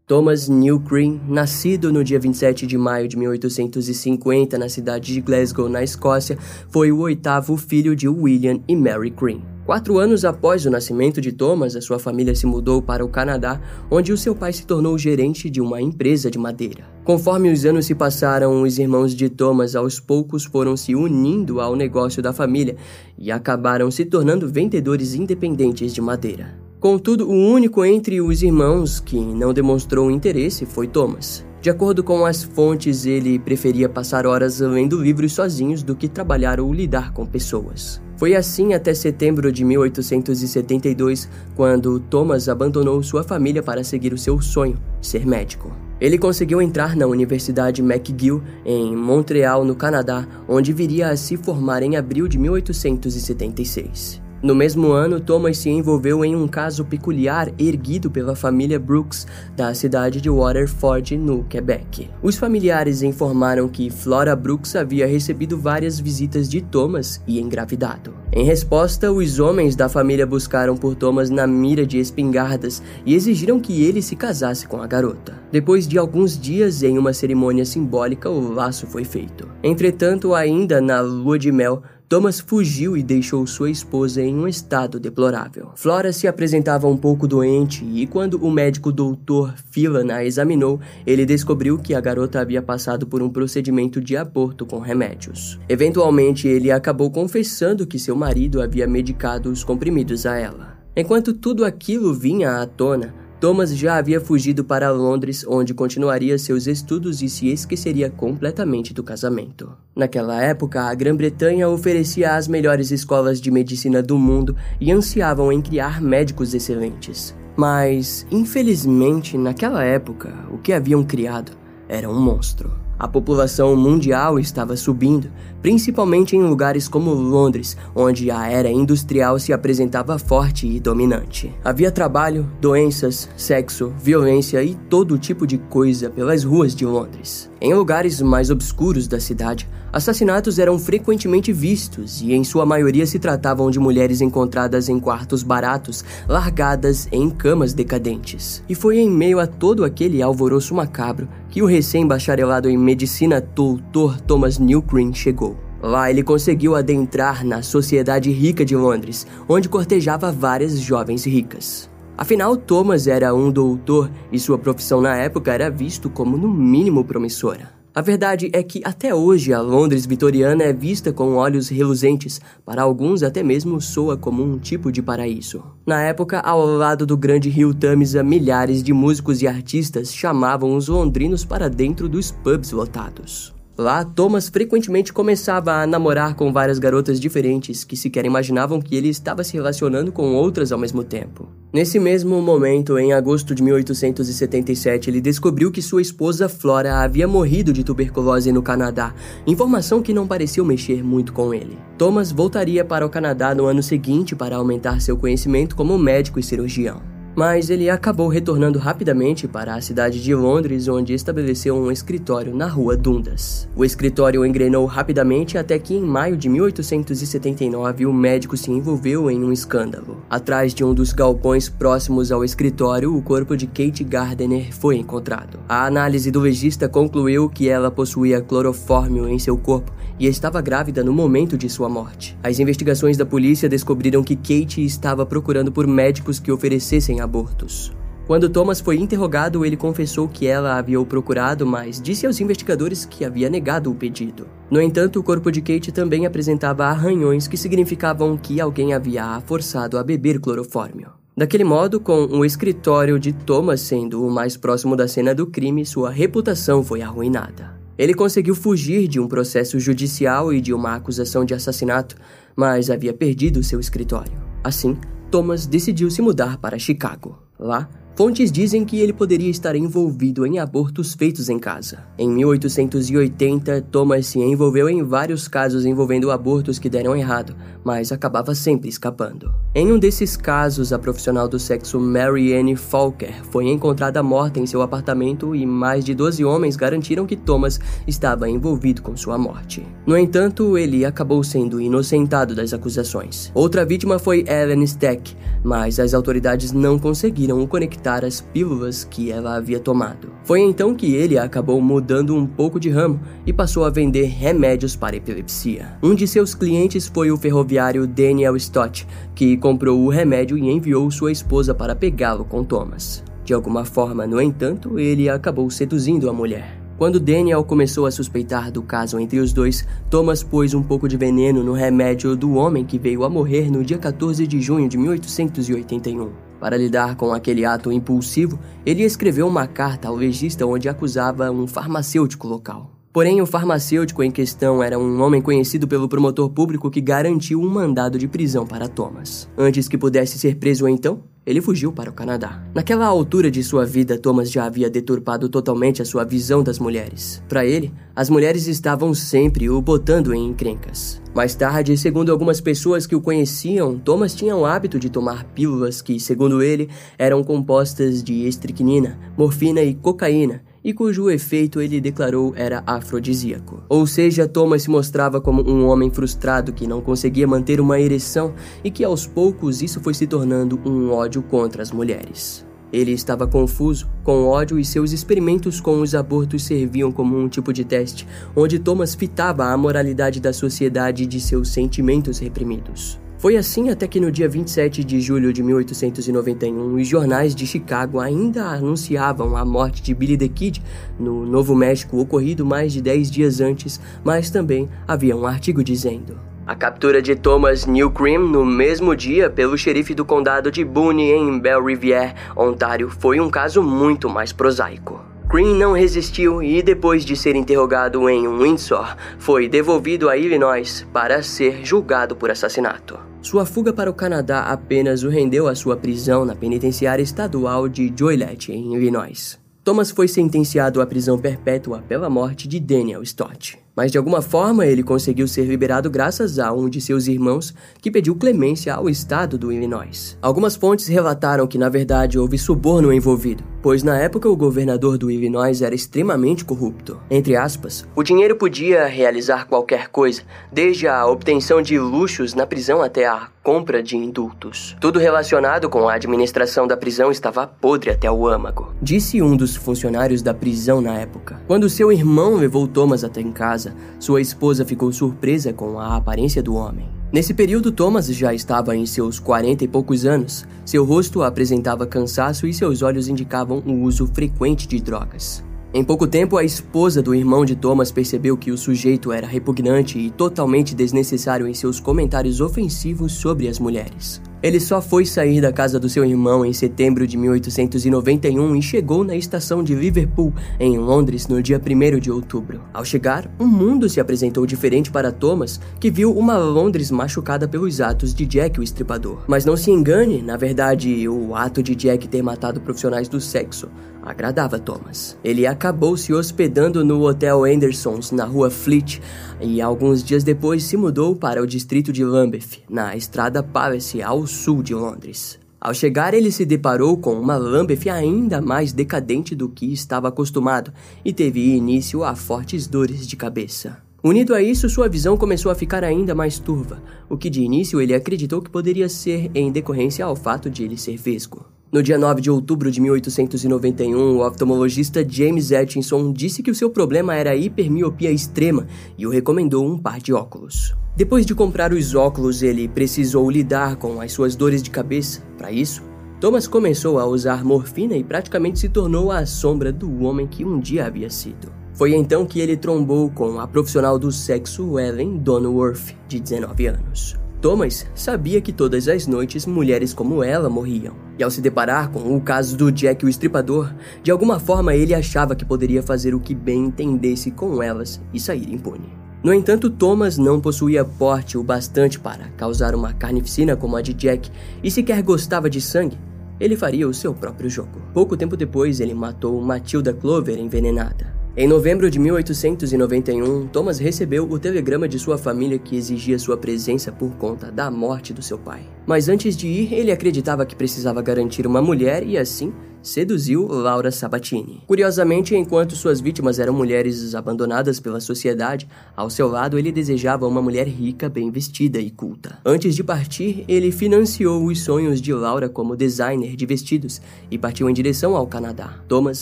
Thomas 0.05 0.47
Neil 0.47 0.79
Crean, 0.79 1.19
nascido 1.27 1.91
no 1.91 2.03
dia 2.03 2.19
27 2.19 2.67
de 2.67 2.77
maio 2.77 3.07
de 3.07 3.17
1850 3.17 4.57
na 4.57 4.69
cidade 4.69 5.13
de 5.13 5.21
Glasgow, 5.21 5.67
na 5.67 5.83
Escócia, 5.83 6.37
foi 6.69 6.91
o 6.91 6.99
oitavo 6.99 7.57
filho 7.57 7.95
de 7.95 8.07
William 8.07 8.59
e 8.67 8.75
Mary 8.75 9.11
Crean. 9.11 9.41
Quatro 9.65 9.97
anos 9.97 10.25
após 10.25 10.65
o 10.65 10.71
nascimento 10.71 11.19
de 11.21 11.31
Thomas, 11.31 11.75
a 11.75 11.81
sua 11.81 11.99
família 11.99 12.33
se 12.33 12.45
mudou 12.45 12.81
para 12.81 13.05
o 13.05 13.09
Canadá, 13.09 13.61
onde 13.89 14.11
o 14.11 14.17
seu 14.17 14.35
pai 14.35 14.53
se 14.53 14.65
tornou 14.65 14.97
gerente 14.97 15.49
de 15.49 15.61
uma 15.61 15.81
empresa 15.81 16.29
de 16.29 16.39
madeira. 16.39 16.98
Conforme 17.09 17.51
os 17.51 17.65
anos 17.65 17.87
se 17.87 17.95
passaram, 17.95 18.61
os 18.61 18.77
irmãos 18.77 19.15
de 19.15 19.29
Thomas 19.29 19.75
aos 19.75 19.99
poucos 19.99 20.45
foram 20.45 20.77
se 20.77 20.93
unindo 20.93 21.59
ao 21.59 21.75
negócio 21.75 22.21
da 22.21 22.31
família 22.31 22.75
e 23.17 23.31
acabaram 23.31 23.89
se 23.89 24.05
tornando 24.05 24.47
vendedores 24.47 25.15
independentes 25.15 25.91
de 25.91 26.01
madeira. 26.01 26.55
Contudo, 26.79 27.27
o 27.27 27.33
único 27.33 27.83
entre 27.83 28.21
os 28.21 28.43
irmãos 28.43 28.99
que 28.99 29.19
não 29.19 29.51
demonstrou 29.51 30.11
interesse 30.11 30.67
foi 30.67 30.87
Thomas. 30.87 31.43
De 31.59 31.71
acordo 31.71 32.03
com 32.03 32.27
as 32.27 32.43
fontes, 32.43 33.07
ele 33.07 33.39
preferia 33.39 33.89
passar 33.89 34.27
horas 34.27 34.59
lendo 34.59 35.01
livros 35.01 35.33
sozinhos 35.33 35.81
do 35.81 35.95
que 35.95 36.07
trabalhar 36.07 36.59
ou 36.59 36.71
lidar 36.71 37.11
com 37.11 37.25
pessoas. 37.25 37.99
Foi 38.17 38.35
assim 38.35 38.75
até 38.75 38.93
setembro 38.93 39.51
de 39.51 39.65
1872, 39.65 41.27
quando 41.55 41.99
Thomas 41.99 42.47
abandonou 42.47 43.01
sua 43.01 43.23
família 43.23 43.63
para 43.63 43.83
seguir 43.83 44.13
o 44.13 44.17
seu 44.17 44.39
sonho, 44.39 44.77
ser 45.01 45.25
médico. 45.25 45.88
Ele 45.99 46.17
conseguiu 46.17 46.61
entrar 46.61 46.95
na 46.95 47.05
Universidade 47.05 47.81
McGill, 47.81 48.41
em 48.65 48.95
Montreal, 48.95 49.65
no 49.65 49.75
Canadá, 49.75 50.25
onde 50.47 50.71
viria 50.71 51.09
a 51.09 51.17
se 51.17 51.35
formar 51.35 51.83
em 51.83 51.97
abril 51.97 52.27
de 52.27 52.37
1876. 52.37 54.28
No 54.41 54.55
mesmo 54.55 54.91
ano, 54.93 55.19
Thomas 55.19 55.57
se 55.57 55.69
envolveu 55.69 56.23
em 56.23 56.33
um 56.33 56.47
caso 56.47 56.85
peculiar 56.85 57.51
erguido 57.59 58.09
pela 58.09 58.37
família 58.37 58.79
Brooks, 58.79 59.27
da 59.53 59.73
cidade 59.73 60.21
de 60.21 60.29
Waterford, 60.29 61.17
no 61.17 61.43
Quebec. 61.43 62.09
Os 62.23 62.37
familiares 62.37 63.01
informaram 63.01 63.67
que 63.67 63.89
Flora 63.89 64.35
Brooks 64.37 64.77
havia 64.77 65.05
recebido 65.05 65.57
várias 65.57 65.99
visitas 65.99 66.47
de 66.47 66.61
Thomas 66.61 67.21
e 67.27 67.37
engravidado. 67.39 68.13
Em 68.31 68.45
resposta, 68.45 69.11
os 69.11 69.39
homens 69.39 69.75
da 69.75 69.89
família 69.89 70.25
buscaram 70.25 70.77
por 70.77 70.95
Thomas 70.95 71.29
na 71.29 71.45
mira 71.45 71.85
de 71.85 71.99
espingardas 71.99 72.81
e 73.05 73.15
exigiram 73.15 73.59
que 73.59 73.83
ele 73.83 74.01
se 74.01 74.15
casasse 74.15 74.67
com 74.67 74.81
a 74.81 74.87
garota. 74.87 75.33
Depois 75.51 75.87
de 75.87 75.97
alguns 75.97 76.39
dias, 76.39 76.81
em 76.83 76.97
uma 76.97 77.11
cerimônia 77.11 77.65
simbólica, 77.65 78.29
o 78.29 78.53
laço 78.53 78.87
foi 78.87 79.03
feito. 79.03 79.49
Entretanto, 79.63 80.33
ainda 80.33 80.79
na 80.79 81.01
lua 81.01 81.39
de 81.39 81.51
mel, 81.51 81.81
Thomas 82.09 82.39
fugiu 82.39 82.97
e 82.97 83.03
deixou 83.03 83.45
sua 83.45 83.69
esposa 83.69 84.19
em 84.19 84.35
um 84.35 84.47
estado 84.47 84.99
deplorável. 84.99 85.69
Flora 85.75 86.11
se 86.11 86.27
apresentava 86.27 86.87
um 86.87 86.97
pouco 86.97 87.27
doente 87.27 87.85
e, 87.85 88.07
quando 88.07 88.43
o 88.43 88.49
médico 88.49 88.91
doutor 88.91 89.53
Phelan 89.69 90.11
a 90.11 90.25
examinou, 90.25 90.79
ele 91.05 91.23
descobriu 91.23 91.77
que 91.77 91.93
a 91.93 92.01
garota 92.01 92.41
havia 92.41 92.63
passado 92.63 93.05
por 93.05 93.21
um 93.21 93.29
procedimento 93.29 94.01
de 94.01 94.17
aborto 94.17 94.65
com 94.65 94.79
remédios. 94.79 95.59
Eventualmente, 95.69 96.47
ele 96.47 96.71
acabou 96.71 97.11
confessando 97.11 97.85
que 97.85 97.99
seu 97.99 98.15
marido 98.15 98.59
havia 98.59 98.87
medicado 98.87 99.51
os 99.51 99.63
comprimidos 99.63 100.25
a 100.25 100.35
ela. 100.35 100.79
Enquanto 100.95 101.31
tudo 101.31 101.63
aquilo 101.63 102.11
vinha 102.11 102.59
à 102.59 102.65
tona, 102.65 103.13
Thomas 103.39 103.75
já 103.75 103.95
havia 103.95 104.19
fugido 104.19 104.65
para 104.65 104.91
Londres, 104.91 105.45
onde 105.47 105.73
continuaria 105.73 106.37
seus 106.37 106.67
estudos 106.67 107.21
e 107.21 107.29
se 107.29 107.47
esqueceria 107.47 108.09
completamente 108.09 108.93
do 108.93 109.01
casamento. 109.01 109.71
Naquela 109.95 110.41
época, 110.43 110.83
a 110.83 110.93
Grã-Bretanha 110.93 111.69
oferecia 111.69 112.35
as 112.35 112.49
melhores 112.49 112.91
escolas 112.91 113.39
de 113.39 113.49
medicina 113.49 114.03
do 114.03 114.17
mundo 114.17 114.57
e 114.79 114.91
ansiavam 114.91 115.53
em 115.53 115.61
criar 115.61 116.01
médicos 116.01 116.53
excelentes. 116.53 117.33
Mas, 117.55 118.27
infelizmente, 118.29 119.37
naquela 119.37 119.83
época, 119.83 120.33
o 120.51 120.57
que 120.57 120.73
haviam 120.73 121.03
criado 121.03 121.53
era 121.87 122.09
um 122.09 122.19
monstro. 122.19 122.78
A 122.99 123.07
população 123.07 123.77
mundial 123.77 124.37
estava 124.37 124.75
subindo, 124.75 125.31
principalmente 125.61 126.35
em 126.35 126.43
lugares 126.43 126.89
como 126.89 127.13
Londres, 127.13 127.77
onde 127.95 128.29
a 128.29 128.45
era 128.49 128.69
industrial 128.69 129.39
se 129.39 129.53
apresentava 129.53 130.19
forte 130.19 130.67
e 130.67 130.81
dominante. 130.81 131.55
Havia 131.63 131.91
trabalho, 131.91 132.45
doenças, 132.59 133.29
sexo, 133.37 133.93
violência 134.03 134.61
e 134.61 134.75
todo 134.75 135.17
tipo 135.17 135.47
de 135.47 135.57
coisa 135.57 136.09
pelas 136.09 136.43
ruas 136.43 136.75
de 136.75 136.85
Londres. 136.85 137.49
Em 137.61 137.73
lugares 137.73 138.21
mais 138.21 138.49
obscuros 138.49 139.07
da 139.07 139.19
cidade, 139.19 139.69
Assassinatos 139.91 140.59
eram 140.59 140.77
frequentemente 140.77 141.51
vistos 141.51 142.21
e, 142.21 142.33
em 142.33 142.43
sua 142.43 142.63
maioria, 142.63 143.07
se 143.07 143.17
tratavam 143.17 143.71
de 143.71 143.79
mulheres 143.79 144.21
encontradas 144.21 144.87
em 144.87 144.99
quartos 144.99 145.41
baratos, 145.41 146.05
largadas 146.27 147.07
em 147.11 147.27
camas 147.29 147.73
decadentes. 147.73 148.63
E 148.69 148.75
foi 148.75 148.99
em 148.99 149.09
meio 149.09 149.39
a 149.39 149.47
todo 149.47 149.83
aquele 149.83 150.21
alvoroço 150.21 150.75
macabro 150.75 151.27
que 151.49 151.61
o 151.61 151.65
recém-bacharelado 151.65 152.69
em 152.69 152.77
medicina 152.77 153.41
doutor 153.41 154.19
Thomas 154.21 154.59
Newcreen 154.59 155.13
chegou. 155.13 155.57
Lá 155.81 156.09
ele 156.09 156.23
conseguiu 156.23 156.75
adentrar 156.75 157.45
na 157.45 157.61
sociedade 157.61 158.29
rica 158.31 158.65
de 158.65 158.75
Londres, 158.75 159.25
onde 159.47 159.69
cortejava 159.69 160.31
várias 160.31 160.79
jovens 160.79 161.25
ricas. 161.25 161.89
Afinal, 162.17 162.57
Thomas 162.57 163.07
era 163.07 163.33
um 163.33 163.49
doutor 163.49 164.11
e 164.29 164.37
sua 164.37 164.57
profissão 164.57 164.99
na 164.99 165.15
época 165.15 165.53
era 165.53 165.69
visto 165.69 166.09
como 166.09 166.37
no 166.37 166.49
mínimo 166.49 167.05
promissora. 167.05 167.78
A 167.99 168.01
verdade 168.01 168.49
é 168.53 168.63
que 168.63 168.81
até 168.85 169.13
hoje 169.13 169.51
a 169.51 169.59
Londres 169.59 170.05
vitoriana 170.05 170.63
é 170.63 170.71
vista 170.71 171.11
com 171.11 171.35
olhos 171.35 171.67
reluzentes, 171.67 172.39
para 172.65 172.81
alguns 172.81 173.23
até 173.23 173.43
mesmo 173.43 173.81
soa 173.81 174.15
como 174.15 174.41
um 174.41 174.57
tipo 174.57 174.89
de 174.89 175.01
paraíso. 175.01 175.61
Na 175.85 176.01
época, 176.01 176.39
ao 176.39 176.65
lado 176.65 177.05
do 177.05 177.17
grande 177.17 177.49
rio 177.49 177.73
Tamisa, 177.73 178.23
milhares 178.23 178.81
de 178.81 178.93
músicos 178.93 179.41
e 179.41 179.49
artistas 179.49 180.13
chamavam 180.13 180.77
os 180.77 180.87
londrinos 180.87 181.43
para 181.43 181.69
dentro 181.69 182.07
dos 182.07 182.31
pubs 182.31 182.71
lotados. 182.71 183.53
Lá, 183.77 184.05
Thomas 184.05 184.47
frequentemente 184.47 185.11
começava 185.11 185.73
a 185.73 185.85
namorar 185.85 186.35
com 186.35 186.53
várias 186.53 186.79
garotas 186.79 187.19
diferentes 187.19 187.83
que 187.83 187.97
sequer 187.97 188.25
imaginavam 188.25 188.81
que 188.81 188.95
ele 188.95 189.09
estava 189.09 189.43
se 189.43 189.55
relacionando 189.55 190.09
com 190.09 190.35
outras 190.35 190.71
ao 190.71 190.79
mesmo 190.79 191.03
tempo. 191.03 191.49
Nesse 191.71 191.99
mesmo 191.99 192.41
momento, 192.41 192.97
em 192.97 193.13
agosto 193.13 193.53
de 193.53 193.61
1877, 193.61 195.07
ele 195.07 195.21
descobriu 195.21 195.71
que 195.71 195.83
sua 195.83 196.01
esposa 196.01 196.49
Flora 196.49 197.03
havia 197.03 197.27
morrido 197.27 197.71
de 197.71 197.83
tuberculose 197.83 198.51
no 198.51 198.63
Canadá, 198.63 199.13
informação 199.45 200.01
que 200.01 200.11
não 200.11 200.25
pareceu 200.25 200.65
mexer 200.65 201.03
muito 201.03 201.31
com 201.31 201.53
ele. 201.53 201.77
Thomas 201.95 202.31
voltaria 202.31 202.83
para 202.83 203.05
o 203.05 203.09
Canadá 203.09 203.53
no 203.53 203.67
ano 203.67 203.83
seguinte 203.83 204.35
para 204.35 204.55
aumentar 204.55 204.99
seu 204.99 205.15
conhecimento 205.15 205.75
como 205.75 205.95
médico 205.95 206.39
e 206.39 206.43
cirurgião 206.43 207.18
mas 207.35 207.69
ele 207.69 207.89
acabou 207.89 208.27
retornando 208.27 208.79
rapidamente 208.79 209.47
para 209.47 209.75
a 209.75 209.81
cidade 209.81 210.21
de 210.21 210.33
Londres, 210.35 210.87
onde 210.87 211.13
estabeleceu 211.13 211.75
um 211.75 211.91
escritório 211.91 212.55
na 212.55 212.67
rua 212.67 212.97
Dundas. 212.97 213.67
O 213.75 213.85
escritório 213.85 214.45
engrenou 214.45 214.85
rapidamente 214.85 215.57
até 215.57 215.77
que, 215.79 215.95
em 215.95 216.01
maio 216.01 216.35
de 216.35 216.49
1879, 216.49 218.05
o 218.05 218.13
médico 218.13 218.57
se 218.57 218.71
envolveu 218.71 219.29
em 219.29 219.43
um 219.43 219.51
escândalo. 219.51 220.17
Atrás 220.29 220.73
de 220.73 220.83
um 220.83 220.93
dos 220.93 221.13
galpões 221.13 221.69
próximos 221.69 222.31
ao 222.31 222.43
escritório, 222.43 223.15
o 223.15 223.21
corpo 223.21 223.55
de 223.55 223.67
Kate 223.67 224.03
Gardner 224.03 224.73
foi 224.73 224.97
encontrado. 224.97 225.59
A 225.67 225.85
análise 225.85 226.31
do 226.31 226.39
legista 226.39 226.89
concluiu 226.89 227.49
que 227.49 227.69
ela 227.69 227.91
possuía 227.91 228.41
clorofórmio 228.41 229.27
em 229.27 229.39
seu 229.39 229.57
corpo 229.57 229.99
e 230.19 230.27
estava 230.27 230.61
grávida 230.61 231.03
no 231.03 231.13
momento 231.13 231.57
de 231.57 231.69
sua 231.69 231.87
morte. 231.87 232.37
As 232.43 232.59
investigações 232.59 233.15
da 233.15 233.25
polícia 233.25 233.69
descobriram 233.69 234.21
que 234.21 234.35
Kate 234.35 234.83
estava 234.83 235.25
procurando 235.25 235.71
por 235.71 235.87
médicos 235.87 236.39
que 236.39 236.51
oferecessem 236.51 237.18
abortos. 237.19 237.91
Quando 238.29 238.47
Thomas 238.47 238.79
foi 238.79 238.97
interrogado, 238.97 239.65
ele 239.65 239.75
confessou 239.75 240.27
que 240.27 240.45
ela 240.45 240.77
havia 240.77 241.01
o 241.01 241.05
procurado, 241.05 241.65
mas 241.65 241.99
disse 241.99 242.27
aos 242.27 242.39
investigadores 242.39 243.03
que 243.03 243.25
havia 243.25 243.49
negado 243.49 243.89
o 243.89 243.95
pedido. 243.95 244.47
No 244.69 244.79
entanto, 244.79 245.19
o 245.19 245.23
corpo 245.23 245.51
de 245.51 245.61
Kate 245.63 245.91
também 245.91 246.27
apresentava 246.27 246.85
arranhões 246.85 247.47
que 247.47 247.57
significavam 247.57 248.37
que 248.37 248.61
alguém 248.61 248.93
havia 248.93 249.25
a 249.25 249.41
forçado 249.41 249.97
a 249.97 250.03
beber 250.03 250.39
clorofórmio. 250.39 251.09
Daquele 251.35 251.63
modo, 251.63 251.99
com 251.99 252.25
o 252.25 252.45
escritório 252.45 253.17
de 253.17 253.33
Thomas 253.33 253.81
sendo 253.81 254.23
o 254.23 254.29
mais 254.29 254.55
próximo 254.55 254.95
da 254.95 255.07
cena 255.07 255.33
do 255.33 255.47
crime, 255.47 255.83
sua 255.83 256.11
reputação 256.11 256.83
foi 256.83 257.01
arruinada. 257.01 257.79
Ele 257.97 258.13
conseguiu 258.13 258.53
fugir 258.53 259.07
de 259.07 259.19
um 259.19 259.27
processo 259.27 259.79
judicial 259.79 260.53
e 260.53 260.61
de 260.61 260.73
uma 260.73 260.95
acusação 260.95 261.43
de 261.43 261.53
assassinato, 261.53 262.15
mas 262.55 262.89
havia 262.89 263.13
perdido 263.13 263.63
seu 263.63 263.79
escritório. 263.79 264.33
Assim, 264.63 264.97
Thomas 265.29 265.67
decidiu 265.67 266.09
se 266.09 266.21
mudar 266.21 266.57
para 266.57 266.79
Chicago. 266.79 267.37
Lá, 267.59 267.87
Fontes 268.19 268.51
dizem 268.51 268.83
que 268.83 268.99
ele 268.99 269.13
poderia 269.13 269.49
estar 269.49 269.77
envolvido 269.77 270.45
em 270.45 270.59
abortos 270.59 271.13
feitos 271.13 271.47
em 271.47 271.57
casa. 271.57 271.99
Em 272.17 272.29
1880, 272.29 273.83
Thomas 273.83 274.27
se 274.27 274.39
envolveu 274.39 274.89
em 274.89 275.01
vários 275.01 275.47
casos 275.47 275.85
envolvendo 275.85 276.29
abortos 276.29 276.77
que 276.77 276.89
deram 276.89 277.15
errado, 277.15 277.55
mas 277.81 278.11
acabava 278.11 278.53
sempre 278.53 278.89
escapando. 278.89 279.55
Em 279.73 279.89
um 279.89 279.97
desses 279.97 280.35
casos, 280.35 280.91
a 280.91 280.99
profissional 280.99 281.47
do 281.47 281.57
sexo 281.57 281.97
Mary 281.97 282.53
Ann 282.53 282.75
Falker 282.75 283.41
foi 283.51 283.69
encontrada 283.69 284.21
morta 284.21 284.59
em 284.59 284.65
seu 284.65 284.81
apartamento 284.81 285.55
e 285.55 285.65
mais 285.65 286.03
de 286.03 286.13
12 286.13 286.43
homens 286.43 286.75
garantiram 286.75 287.25
que 287.25 287.37
Thomas 287.37 287.79
estava 288.05 288.49
envolvido 288.49 289.01
com 289.01 289.15
sua 289.15 289.37
morte. 289.37 289.87
No 290.05 290.17
entanto, 290.17 290.77
ele 290.77 291.05
acabou 291.05 291.41
sendo 291.41 291.79
inocentado 291.79 292.53
das 292.53 292.73
acusações. 292.73 293.49
Outra 293.53 293.85
vítima 293.85 294.19
foi 294.19 294.43
Ellen 294.45 294.85
Steck, 294.85 295.37
mas 295.63 296.01
as 296.01 296.13
autoridades 296.13 296.73
não 296.73 296.99
conseguiram 296.99 297.61
o 297.61 297.67
conectar 297.67 298.08
as 298.09 298.41
pílulas 298.41 299.03
que 299.03 299.31
ela 299.31 299.55
havia 299.55 299.79
tomado. 299.79 300.31
Foi 300.43 300.59
então 300.59 300.95
que 300.95 301.13
ele 301.13 301.37
acabou 301.37 301.79
mudando 301.79 302.35
um 302.35 302.45
pouco 302.45 302.79
de 302.79 302.89
ramo 302.89 303.19
e 303.45 303.53
passou 303.53 303.85
a 303.85 303.89
vender 303.89 304.25
remédios 304.25 304.95
para 304.95 305.15
epilepsia. 305.15 305.97
Um 306.01 306.15
de 306.15 306.27
seus 306.27 306.55
clientes 306.55 307.07
foi 307.07 307.31
o 307.31 307.37
ferroviário 307.37 308.07
Daniel 308.07 308.55
Stott, 308.57 309.07
que 309.35 309.55
comprou 309.57 309.99
o 309.99 310.09
remédio 310.09 310.57
e 310.57 310.69
enviou 310.69 311.09
sua 311.11 311.31
esposa 311.31 311.73
para 311.73 311.95
pegá-lo 311.95 312.43
com 312.43 312.63
Thomas. 312.63 313.23
De 313.45 313.53
alguma 313.53 313.85
forma, 313.85 314.25
no 314.25 314.41
entanto, 314.41 314.99
ele 314.99 315.29
acabou 315.29 315.69
seduzindo 315.69 316.29
a 316.29 316.33
mulher. 316.33 316.79
Quando 316.99 317.17
Daniel 317.17 317.63
começou 317.63 318.05
a 318.05 318.11
suspeitar 318.11 318.69
do 318.69 318.81
caso 318.81 319.17
entre 319.19 319.39
os 319.39 319.53
dois, 319.53 319.87
Thomas 320.09 320.43
pôs 320.43 320.73
um 320.73 320.83
pouco 320.83 321.07
de 321.07 321.15
veneno 321.15 321.63
no 321.63 321.71
remédio 321.71 322.35
do 322.35 322.55
homem 322.55 322.83
que 322.83 322.99
veio 322.99 323.23
a 323.23 323.29
morrer 323.29 323.71
no 323.71 323.85
dia 323.85 323.97
14 323.97 324.45
de 324.45 324.59
junho 324.59 324.89
de 324.89 324.97
1881. 324.97 326.48
Para 326.59 326.77
lidar 326.77 327.15
com 327.15 327.31
aquele 327.31 327.63
ato 327.63 327.91
impulsivo, 327.91 328.59
ele 328.85 329.03
escreveu 329.03 329.47
uma 329.47 329.65
carta 329.65 330.07
ao 330.07 330.15
legista 330.15 330.65
onde 330.65 330.89
acusava 330.89 331.49
um 331.49 331.65
farmacêutico 331.65 332.47
local. 332.47 332.91
Porém, 333.11 333.41
o 333.41 333.45
farmacêutico 333.45 334.21
em 334.21 334.29
questão 334.29 334.83
era 334.83 334.99
um 334.99 335.21
homem 335.21 335.41
conhecido 335.41 335.87
pelo 335.87 336.07
promotor 336.07 336.49
público 336.49 336.91
que 336.91 337.01
garantiu 337.01 337.59
um 337.59 337.69
mandado 337.69 338.19
de 338.19 338.27
prisão 338.27 338.67
para 338.67 338.87
Thomas. 338.87 339.49
Antes 339.57 339.87
que 339.87 339.97
pudesse 339.97 340.37
ser 340.37 340.57
preso 340.57 340.87
então, 340.87 341.23
ele 341.49 341.61
fugiu 341.61 341.91
para 341.91 342.11
o 342.11 342.13
Canadá. 342.13 342.61
Naquela 342.75 343.07
altura 343.07 343.49
de 343.49 343.63
sua 343.63 343.83
vida, 343.83 344.19
Thomas 344.19 344.51
já 344.51 344.65
havia 344.65 344.87
deturpado 344.87 345.49
totalmente 345.49 345.99
a 345.99 346.05
sua 346.05 346.23
visão 346.23 346.61
das 346.61 346.77
mulheres. 346.77 347.41
Para 347.49 347.65
ele, 347.65 347.91
as 348.15 348.29
mulheres 348.29 348.67
estavam 348.67 349.15
sempre 349.15 349.67
o 349.67 349.81
botando 349.81 350.31
em 350.31 350.45
encrencas. 350.45 351.19
Mais 351.33 351.55
tarde, 351.55 351.97
segundo 351.97 352.31
algumas 352.31 352.61
pessoas 352.61 353.07
que 353.07 353.15
o 353.15 353.21
conheciam, 353.21 353.97
Thomas 353.97 354.35
tinha 354.35 354.55
o 354.55 354.63
hábito 354.63 354.99
de 354.99 355.09
tomar 355.09 355.43
pílulas 355.45 356.03
que, 356.03 356.19
segundo 356.19 356.61
ele, 356.61 356.87
eram 357.17 357.43
compostas 357.43 358.21
de 358.23 358.47
estricnina, 358.47 359.19
morfina 359.35 359.81
e 359.81 359.95
cocaína, 359.95 360.61
e 360.89 360.93
cujo 360.93 361.29
efeito 361.29 361.79
ele 361.79 362.01
declarou 362.01 362.51
era 362.55 362.81
afrodisíaco. 362.83 363.83
Ou 363.87 364.07
seja, 364.07 364.47
Thomas 364.47 364.81
se 364.81 364.89
mostrava 364.89 365.39
como 365.39 365.61
um 365.61 365.85
homem 365.87 366.09
frustrado 366.09 366.73
que 366.73 366.87
não 366.87 366.99
conseguia 366.99 367.45
manter 367.45 367.79
uma 367.79 367.99
ereção 367.99 368.55
e 368.83 368.89
que 368.89 369.03
aos 369.03 369.27
poucos 369.27 369.83
isso 369.83 370.01
foi 370.01 370.15
se 370.15 370.25
tornando 370.25 370.81
um 370.83 371.11
ódio 371.11 371.43
contra 371.43 371.83
as 371.83 371.91
mulheres. 371.91 372.65
Ele 372.91 373.11
estava 373.11 373.45
confuso, 373.45 374.09
com 374.23 374.47
ódio 374.47 374.79
e 374.79 374.83
seus 374.83 375.11
experimentos 375.11 375.79
com 375.79 376.01
os 376.01 376.15
abortos 376.15 376.63
serviam 376.63 377.11
como 377.11 377.37
um 377.37 377.47
tipo 377.47 377.71
de 377.71 377.85
teste, 377.85 378.27
onde 378.55 378.79
Thomas 378.79 379.13
fitava 379.13 379.65
a 379.65 379.77
moralidade 379.77 380.39
da 380.39 380.51
sociedade 380.51 381.21
e 381.21 381.27
de 381.27 381.39
seus 381.39 381.69
sentimentos 381.69 382.39
reprimidos. 382.39 383.19
Foi 383.39 383.55
assim 383.55 383.89
até 383.89 384.05
que 384.05 384.19
no 384.19 384.29
dia 384.29 384.49
27 384.49 385.01
de 385.01 385.21
julho 385.21 385.53
de 385.53 385.63
1891, 385.63 386.95
os 386.95 387.07
jornais 387.07 387.55
de 387.55 387.65
Chicago 387.65 388.19
ainda 388.19 388.65
anunciavam 388.65 389.55
a 389.55 389.63
morte 389.63 390.03
de 390.03 390.13
Billy 390.13 390.37
the 390.37 390.49
Kid 390.49 390.83
no 391.17 391.45
Novo 391.45 391.73
México 391.73 392.19
ocorrido 392.19 392.65
mais 392.65 392.91
de 392.91 393.01
10 393.01 393.31
dias 393.31 393.61
antes, 393.61 393.97
mas 394.25 394.49
também 394.49 394.89
havia 395.07 395.37
um 395.37 395.47
artigo 395.47 395.81
dizendo: 395.81 396.37
a 396.67 396.75
captura 396.75 397.21
de 397.21 397.33
Thomas 397.33 397.85
Newcream 397.85 398.45
no 398.45 398.65
mesmo 398.65 399.15
dia 399.15 399.49
pelo 399.49 399.77
xerife 399.77 400.13
do 400.13 400.25
condado 400.25 400.69
de 400.69 400.83
Boone 400.83 401.31
em 401.31 401.57
Belle 401.57 401.85
Riviere, 401.85 402.35
Ontário, 402.57 403.09
foi 403.09 403.39
um 403.39 403.49
caso 403.49 403.81
muito 403.81 404.29
mais 404.29 404.51
prosaico. 404.51 405.21
Green 405.47 405.75
não 405.75 405.93
resistiu 405.93 406.61
e, 406.61 406.83
depois 406.83 407.23
de 407.23 407.37
ser 407.37 407.55
interrogado 407.55 408.29
em 408.29 408.47
Windsor, 408.47 409.15
foi 409.39 409.69
devolvido 409.69 410.29
a 410.29 410.35
Illinois 410.35 411.07
para 411.13 411.41
ser 411.41 411.85
julgado 411.85 412.35
por 412.35 412.51
assassinato. 412.51 413.28
Sua 413.41 413.65
fuga 413.65 413.93
para 413.93 414.11
o 414.11 414.13
Canadá 414.13 414.63
apenas 414.63 415.23
o 415.23 415.29
rendeu 415.29 415.67
à 415.67 415.73
sua 415.73 415.95
prisão 415.95 416.43
na 416.43 416.53
penitenciária 416.53 417.23
estadual 417.23 417.87
de 417.87 418.13
Joliet, 418.15 418.69
em 418.69 418.93
Illinois. 418.95 419.57
Thomas 419.81 420.11
foi 420.11 420.27
sentenciado 420.27 421.01
à 421.01 421.07
prisão 421.07 421.39
perpétua 421.39 422.03
pela 422.07 422.29
morte 422.29 422.67
de 422.67 422.79
Daniel 422.79 423.23
Stott. 423.23 423.79
Mas 423.99 424.13
de 424.13 424.17
alguma 424.17 424.41
forma 424.41 424.85
ele 424.85 425.03
conseguiu 425.03 425.45
ser 425.45 425.65
liberado 425.65 426.09
graças 426.09 426.57
a 426.57 426.71
um 426.71 426.87
de 426.87 427.01
seus 427.01 427.27
irmãos 427.27 427.75
que 428.01 428.09
pediu 428.09 428.33
clemência 428.33 428.93
ao 428.93 429.09
estado 429.09 429.57
do 429.57 429.73
Illinois. 429.73 430.37
Algumas 430.41 430.77
fontes 430.77 431.07
relataram 431.07 431.67
que 431.67 431.77
na 431.77 431.89
verdade 431.89 432.39
houve 432.39 432.57
suborno 432.57 433.11
envolvido, 433.11 433.61
pois 433.81 434.01
na 434.01 434.17
época 434.17 434.47
o 434.47 434.55
governador 434.55 435.17
do 435.17 435.29
Illinois 435.29 435.81
era 435.81 435.93
extremamente 435.93 436.63
corrupto. 436.63 437.19
Entre 437.29 437.57
aspas, 437.57 438.07
o 438.15 438.23
dinheiro 438.23 438.55
podia 438.55 439.05
realizar 439.05 439.67
qualquer 439.67 440.07
coisa, 440.07 440.43
desde 440.71 441.05
a 441.05 441.25
obtenção 441.25 441.81
de 441.81 441.99
luxos 441.99 442.53
na 442.53 442.65
prisão 442.65 443.01
até 443.01 443.27
a 443.27 443.49
compra 443.61 444.01
de 444.01 444.17
indultos. 444.17 444.95
Tudo 444.99 445.19
relacionado 445.19 445.89
com 445.89 446.07
a 446.07 446.13
administração 446.13 446.87
da 446.87 446.97
prisão 446.97 447.29
estava 447.29 447.67
podre 447.67 448.09
até 448.09 448.31
o 448.31 448.47
âmago, 448.47 448.93
disse 449.01 449.41
um 449.41 449.55
dos 449.55 449.75
funcionários 449.75 450.41
da 450.41 450.53
prisão 450.53 451.01
na 451.01 451.15
época. 451.17 451.61
Quando 451.67 451.89
seu 451.89 452.11
irmão 452.11 452.55
levou 452.55 452.87
Thomas 452.87 453.23
até 453.23 453.41
em 453.41 453.51
casa, 453.51 453.88
sua 454.19 454.41
esposa 454.41 454.85
ficou 454.85 455.11
surpresa 455.11 455.71
com 455.73 455.99
a 455.99 456.15
aparência 456.15 456.61
do 456.61 456.75
homem. 456.75 457.07
Nesse 457.31 457.53
período, 457.53 457.91
Thomas 457.91 458.27
já 458.27 458.53
estava 458.53 458.95
em 458.95 459.05
seus 459.05 459.39
quarenta 459.39 459.83
e 459.83 459.87
poucos 459.87 460.25
anos. 460.25 460.65
Seu 460.83 461.05
rosto 461.05 461.43
apresentava 461.43 462.07
cansaço 462.07 462.65
e 462.65 462.73
seus 462.73 463.03
olhos 463.03 463.27
indicavam 463.27 463.83
o 463.85 464.01
uso 464.01 464.25
frequente 464.27 464.87
de 464.87 464.99
drogas. 464.99 465.63
Em 465.93 466.03
pouco 466.03 466.27
tempo, 466.27 466.57
a 466.57 466.63
esposa 466.63 467.21
do 467.21 467.33
irmão 467.33 467.65
de 467.65 467.75
Thomas 467.75 468.11
percebeu 468.11 468.57
que 468.57 468.71
o 468.71 468.77
sujeito 468.77 469.31
era 469.31 469.47
repugnante 469.47 470.17
e 470.19 470.29
totalmente 470.29 470.95
desnecessário 470.95 471.67
em 471.67 471.73
seus 471.73 471.99
comentários 471.99 472.61
ofensivos 472.61 473.33
sobre 473.33 473.67
as 473.67 473.79
mulheres. 473.79 474.41
Ele 474.61 474.77
só 474.77 475.01
foi 475.01 475.25
sair 475.25 475.61
da 475.61 475.71
casa 475.71 475.97
do 475.97 476.09
seu 476.09 476.25
irmão 476.25 476.65
em 476.65 476.73
setembro 476.73 477.25
de 477.25 477.37
1891 477.37 478.75
e 478.75 478.81
chegou 478.81 479.23
na 479.23 479.33
estação 479.33 479.81
de 479.81 479.95
Liverpool, 479.95 480.53
em 480.77 480.97
Londres, 480.97 481.47
no 481.47 481.63
dia 481.63 481.79
1 481.79 482.19
de 482.19 482.29
outubro. 482.29 482.81
Ao 482.93 483.05
chegar, 483.05 483.49
o 483.57 483.63
um 483.63 483.67
mundo 483.67 484.09
se 484.09 484.19
apresentou 484.19 484.65
diferente 484.65 485.09
para 485.09 485.31
Thomas, 485.31 485.79
que 485.97 486.11
viu 486.11 486.37
uma 486.37 486.57
Londres 486.57 487.09
machucada 487.09 487.69
pelos 487.69 488.01
atos 488.01 488.33
de 488.33 488.45
Jack 488.45 488.81
o 488.81 488.83
Estripador. 488.83 489.43
Mas 489.47 489.63
não 489.63 489.77
se 489.77 489.91
engane, 489.91 490.41
na 490.41 490.57
verdade, 490.57 491.29
o 491.29 491.55
ato 491.55 491.81
de 491.81 491.95
Jack 491.95 492.27
ter 492.27 492.41
matado 492.41 492.81
profissionais 492.81 493.29
do 493.29 493.39
sexo 493.39 493.87
agradava 494.29 494.77
Thomas. 494.77 495.35
Ele 495.43 495.65
acabou 495.65 496.15
se 496.15 496.31
hospedando 496.31 497.03
no 497.03 497.25
Hotel 497.25 497.63
Andersons, 497.63 498.31
na 498.31 498.45
rua 498.45 498.69
Fleet, 498.69 499.19
e 499.59 499.81
alguns 499.81 500.23
dias 500.23 500.43
depois 500.43 500.83
se 500.83 500.95
mudou 500.95 501.35
para 501.35 501.61
o 501.61 501.67
distrito 501.67 502.13
de 502.13 502.23
Lambeth, 502.23 502.83
na 502.87 503.15
estrada 503.15 503.63
Palace, 503.63 504.21
ao 504.21 504.45
sul 504.45 504.83
de 504.83 504.93
Londres. 504.93 505.59
Ao 505.81 505.93
chegar, 505.93 506.33
ele 506.33 506.51
se 506.51 506.63
deparou 506.63 507.17
com 507.17 507.33
uma 507.33 507.57
Lambeth 507.57 508.07
ainda 508.09 508.61
mais 508.61 508.93
decadente 508.93 509.55
do 509.55 509.67
que 509.67 509.91
estava 509.91 510.27
acostumado 510.27 510.93
e 511.25 511.33
teve 511.33 511.75
início 511.75 512.23
a 512.23 512.35
fortes 512.35 512.85
dores 512.85 513.25
de 513.25 513.35
cabeça. 513.35 513.97
Unido 514.21 514.53
a 514.53 514.61
isso, 514.61 514.89
sua 514.89 515.07
visão 515.07 515.37
começou 515.37 515.71
a 515.71 515.75
ficar 515.75 516.03
ainda 516.03 516.35
mais 516.35 516.59
turva, 516.59 517.01
o 517.29 517.37
que 517.37 517.49
de 517.49 517.61
início 517.61 517.99
ele 517.99 518.13
acreditou 518.13 518.61
que 518.61 518.69
poderia 518.69 519.07
ser 519.09 519.49
em 519.55 519.71
decorrência 519.71 520.25
ao 520.25 520.35
fato 520.35 520.69
de 520.69 520.83
ele 520.83 520.97
ser 520.97 521.17
vesgo. 521.17 521.65
No 521.91 522.03
dia 522.03 522.19
9 522.19 522.39
de 522.39 522.51
outubro 522.51 522.91
de 522.91 523.01
1891, 523.01 524.37
o 524.37 524.45
oftalmologista 524.45 525.25
James 525.27 525.71
Atkinson 525.71 526.31
disse 526.31 526.61
que 526.61 526.69
o 526.69 526.75
seu 526.75 526.87
problema 526.87 527.33
era 527.33 527.55
hipermiopia 527.55 528.31
extrema 528.31 528.85
e 529.17 529.25
o 529.25 529.31
recomendou 529.31 529.83
um 529.83 529.97
par 529.97 530.19
de 530.19 530.31
óculos. 530.31 530.95
Depois 531.17 531.47
de 531.47 531.55
comprar 531.55 531.91
os 531.91 532.13
óculos, 532.13 532.61
ele 532.61 532.87
precisou 532.87 533.49
lidar 533.49 533.95
com 533.95 534.21
as 534.21 534.31
suas 534.31 534.55
dores 534.55 534.83
de 534.83 534.91
cabeça. 534.91 535.41
Para 535.57 535.71
isso, 535.71 536.03
Thomas 536.39 536.67
começou 536.67 537.17
a 537.17 537.25
usar 537.25 537.65
morfina 537.65 538.15
e 538.15 538.23
praticamente 538.23 538.77
se 538.77 538.87
tornou 538.87 539.31
a 539.31 539.43
sombra 539.47 539.91
do 539.91 540.23
homem 540.23 540.45
que 540.45 540.63
um 540.63 540.79
dia 540.79 541.07
havia 541.07 541.31
sido. 541.31 541.73
Foi 541.95 542.13
então 542.13 542.45
que 542.45 542.59
ele 542.59 542.77
trombou 542.77 543.31
com 543.31 543.59
a 543.59 543.67
profissional 543.67 544.19
do 544.19 544.31
sexo 544.31 544.99
Ellen 544.99 545.37
Donworth, 545.37 546.15
de 546.27 546.39
19 546.39 546.85
anos. 546.85 547.35
Thomas 547.61 548.07
sabia 548.15 548.61
que 548.61 548.71
todas 548.71 549.07
as 549.07 549.27
noites 549.27 549.65
mulheres 549.65 550.13
como 550.13 550.43
ela 550.43 550.69
morriam. 550.69 551.13
E 551.37 551.43
ao 551.43 551.51
se 551.51 551.61
deparar 551.61 552.09
com 552.09 552.35
o 552.35 552.41
caso 552.41 552.77
do 552.77 552.91
Jack 552.91 553.25
o 553.25 553.29
Estripador, 553.29 553.93
de 554.23 554.31
alguma 554.31 554.59
forma 554.59 554.95
ele 554.95 555.13
achava 555.13 555.55
que 555.55 555.65
poderia 555.65 556.01
fazer 556.01 556.33
o 556.33 556.39
que 556.39 556.55
bem 556.55 556.85
entendesse 556.85 557.51
com 557.51 557.83
elas 557.83 558.21
e 558.33 558.39
sair 558.39 558.73
impune. 558.73 559.09
No 559.43 559.53
entanto, 559.53 559.89
Thomas 559.89 560.37
não 560.37 560.59
possuía 560.59 561.03
porte 561.05 561.57
o 561.57 561.63
bastante 561.63 562.19
para 562.19 562.49
causar 562.57 562.93
uma 562.93 563.13
carnificina 563.13 563.75
como 563.75 563.95
a 563.95 564.01
de 564.01 564.13
Jack 564.13 564.51
e 564.83 564.91
sequer 564.91 565.21
gostava 565.21 565.69
de 565.69 565.79
sangue. 565.79 566.17
Ele 566.59 566.75
faria 566.75 567.07
o 567.07 567.13
seu 567.13 567.33
próprio 567.33 567.69
jogo. 567.69 568.01
Pouco 568.13 568.35
tempo 568.35 568.57
depois, 568.57 568.99
ele 568.99 569.13
matou 569.13 569.61
Matilda 569.61 570.13
Clover 570.13 570.59
envenenada. 570.59 571.38
Em 571.57 571.67
novembro 571.67 572.11
de 572.11 572.19
1891, 572.19 573.67
Thomas 573.67 573.97
recebeu 573.97 574.47
o 574.49 574.59
telegrama 574.59 575.07
de 575.09 575.17
sua 575.17 575.35
família 575.35 575.79
que 575.79 575.95
exigia 575.97 576.37
sua 576.37 576.55
presença 576.55 577.11
por 577.11 577.31
conta 577.37 577.71
da 577.71 577.89
morte 577.89 578.31
do 578.31 578.41
seu 578.41 578.57
pai. 578.57 578.83
Mas 579.05 579.27
antes 579.27 579.57
de 579.57 579.67
ir, 579.67 579.91
ele 579.91 580.11
acreditava 580.11 580.63
que 580.63 580.75
precisava 580.75 581.23
garantir 581.23 581.65
uma 581.65 581.81
mulher 581.81 582.23
e 582.25 582.37
assim 582.37 582.71
seduziu 583.01 583.67
Laura 583.67 584.11
Sabatini. 584.11 584.81
Curiosamente, 584.85 585.55
enquanto 585.55 585.95
suas 585.95 586.19
vítimas 586.19 586.59
eram 586.59 586.73
mulheres 586.73 587.33
abandonadas 587.33 587.99
pela 587.99 588.19
sociedade, 588.19 588.87
ao 589.15 589.29
seu 589.29 589.47
lado 589.47 589.77
ele 589.77 589.91
desejava 589.91 590.47
uma 590.47 590.61
mulher 590.61 590.87
rica, 590.87 591.29
bem 591.29 591.49
vestida 591.49 591.99
e 591.99 592.09
culta. 592.09 592.59
Antes 592.65 592.95
de 592.95 593.03
partir, 593.03 593.63
ele 593.67 593.91
financiou 593.91 594.65
os 594.65 594.81
sonhos 594.81 595.21
de 595.21 595.33
Laura 595.33 595.69
como 595.69 595.95
designer 595.95 596.55
de 596.55 596.65
vestidos 596.65 597.21
e 597.49 597.57
partiu 597.57 597.89
em 597.89 597.93
direção 597.93 598.35
ao 598.35 598.47
Canadá. 598.47 598.99
Thomas 599.07 599.41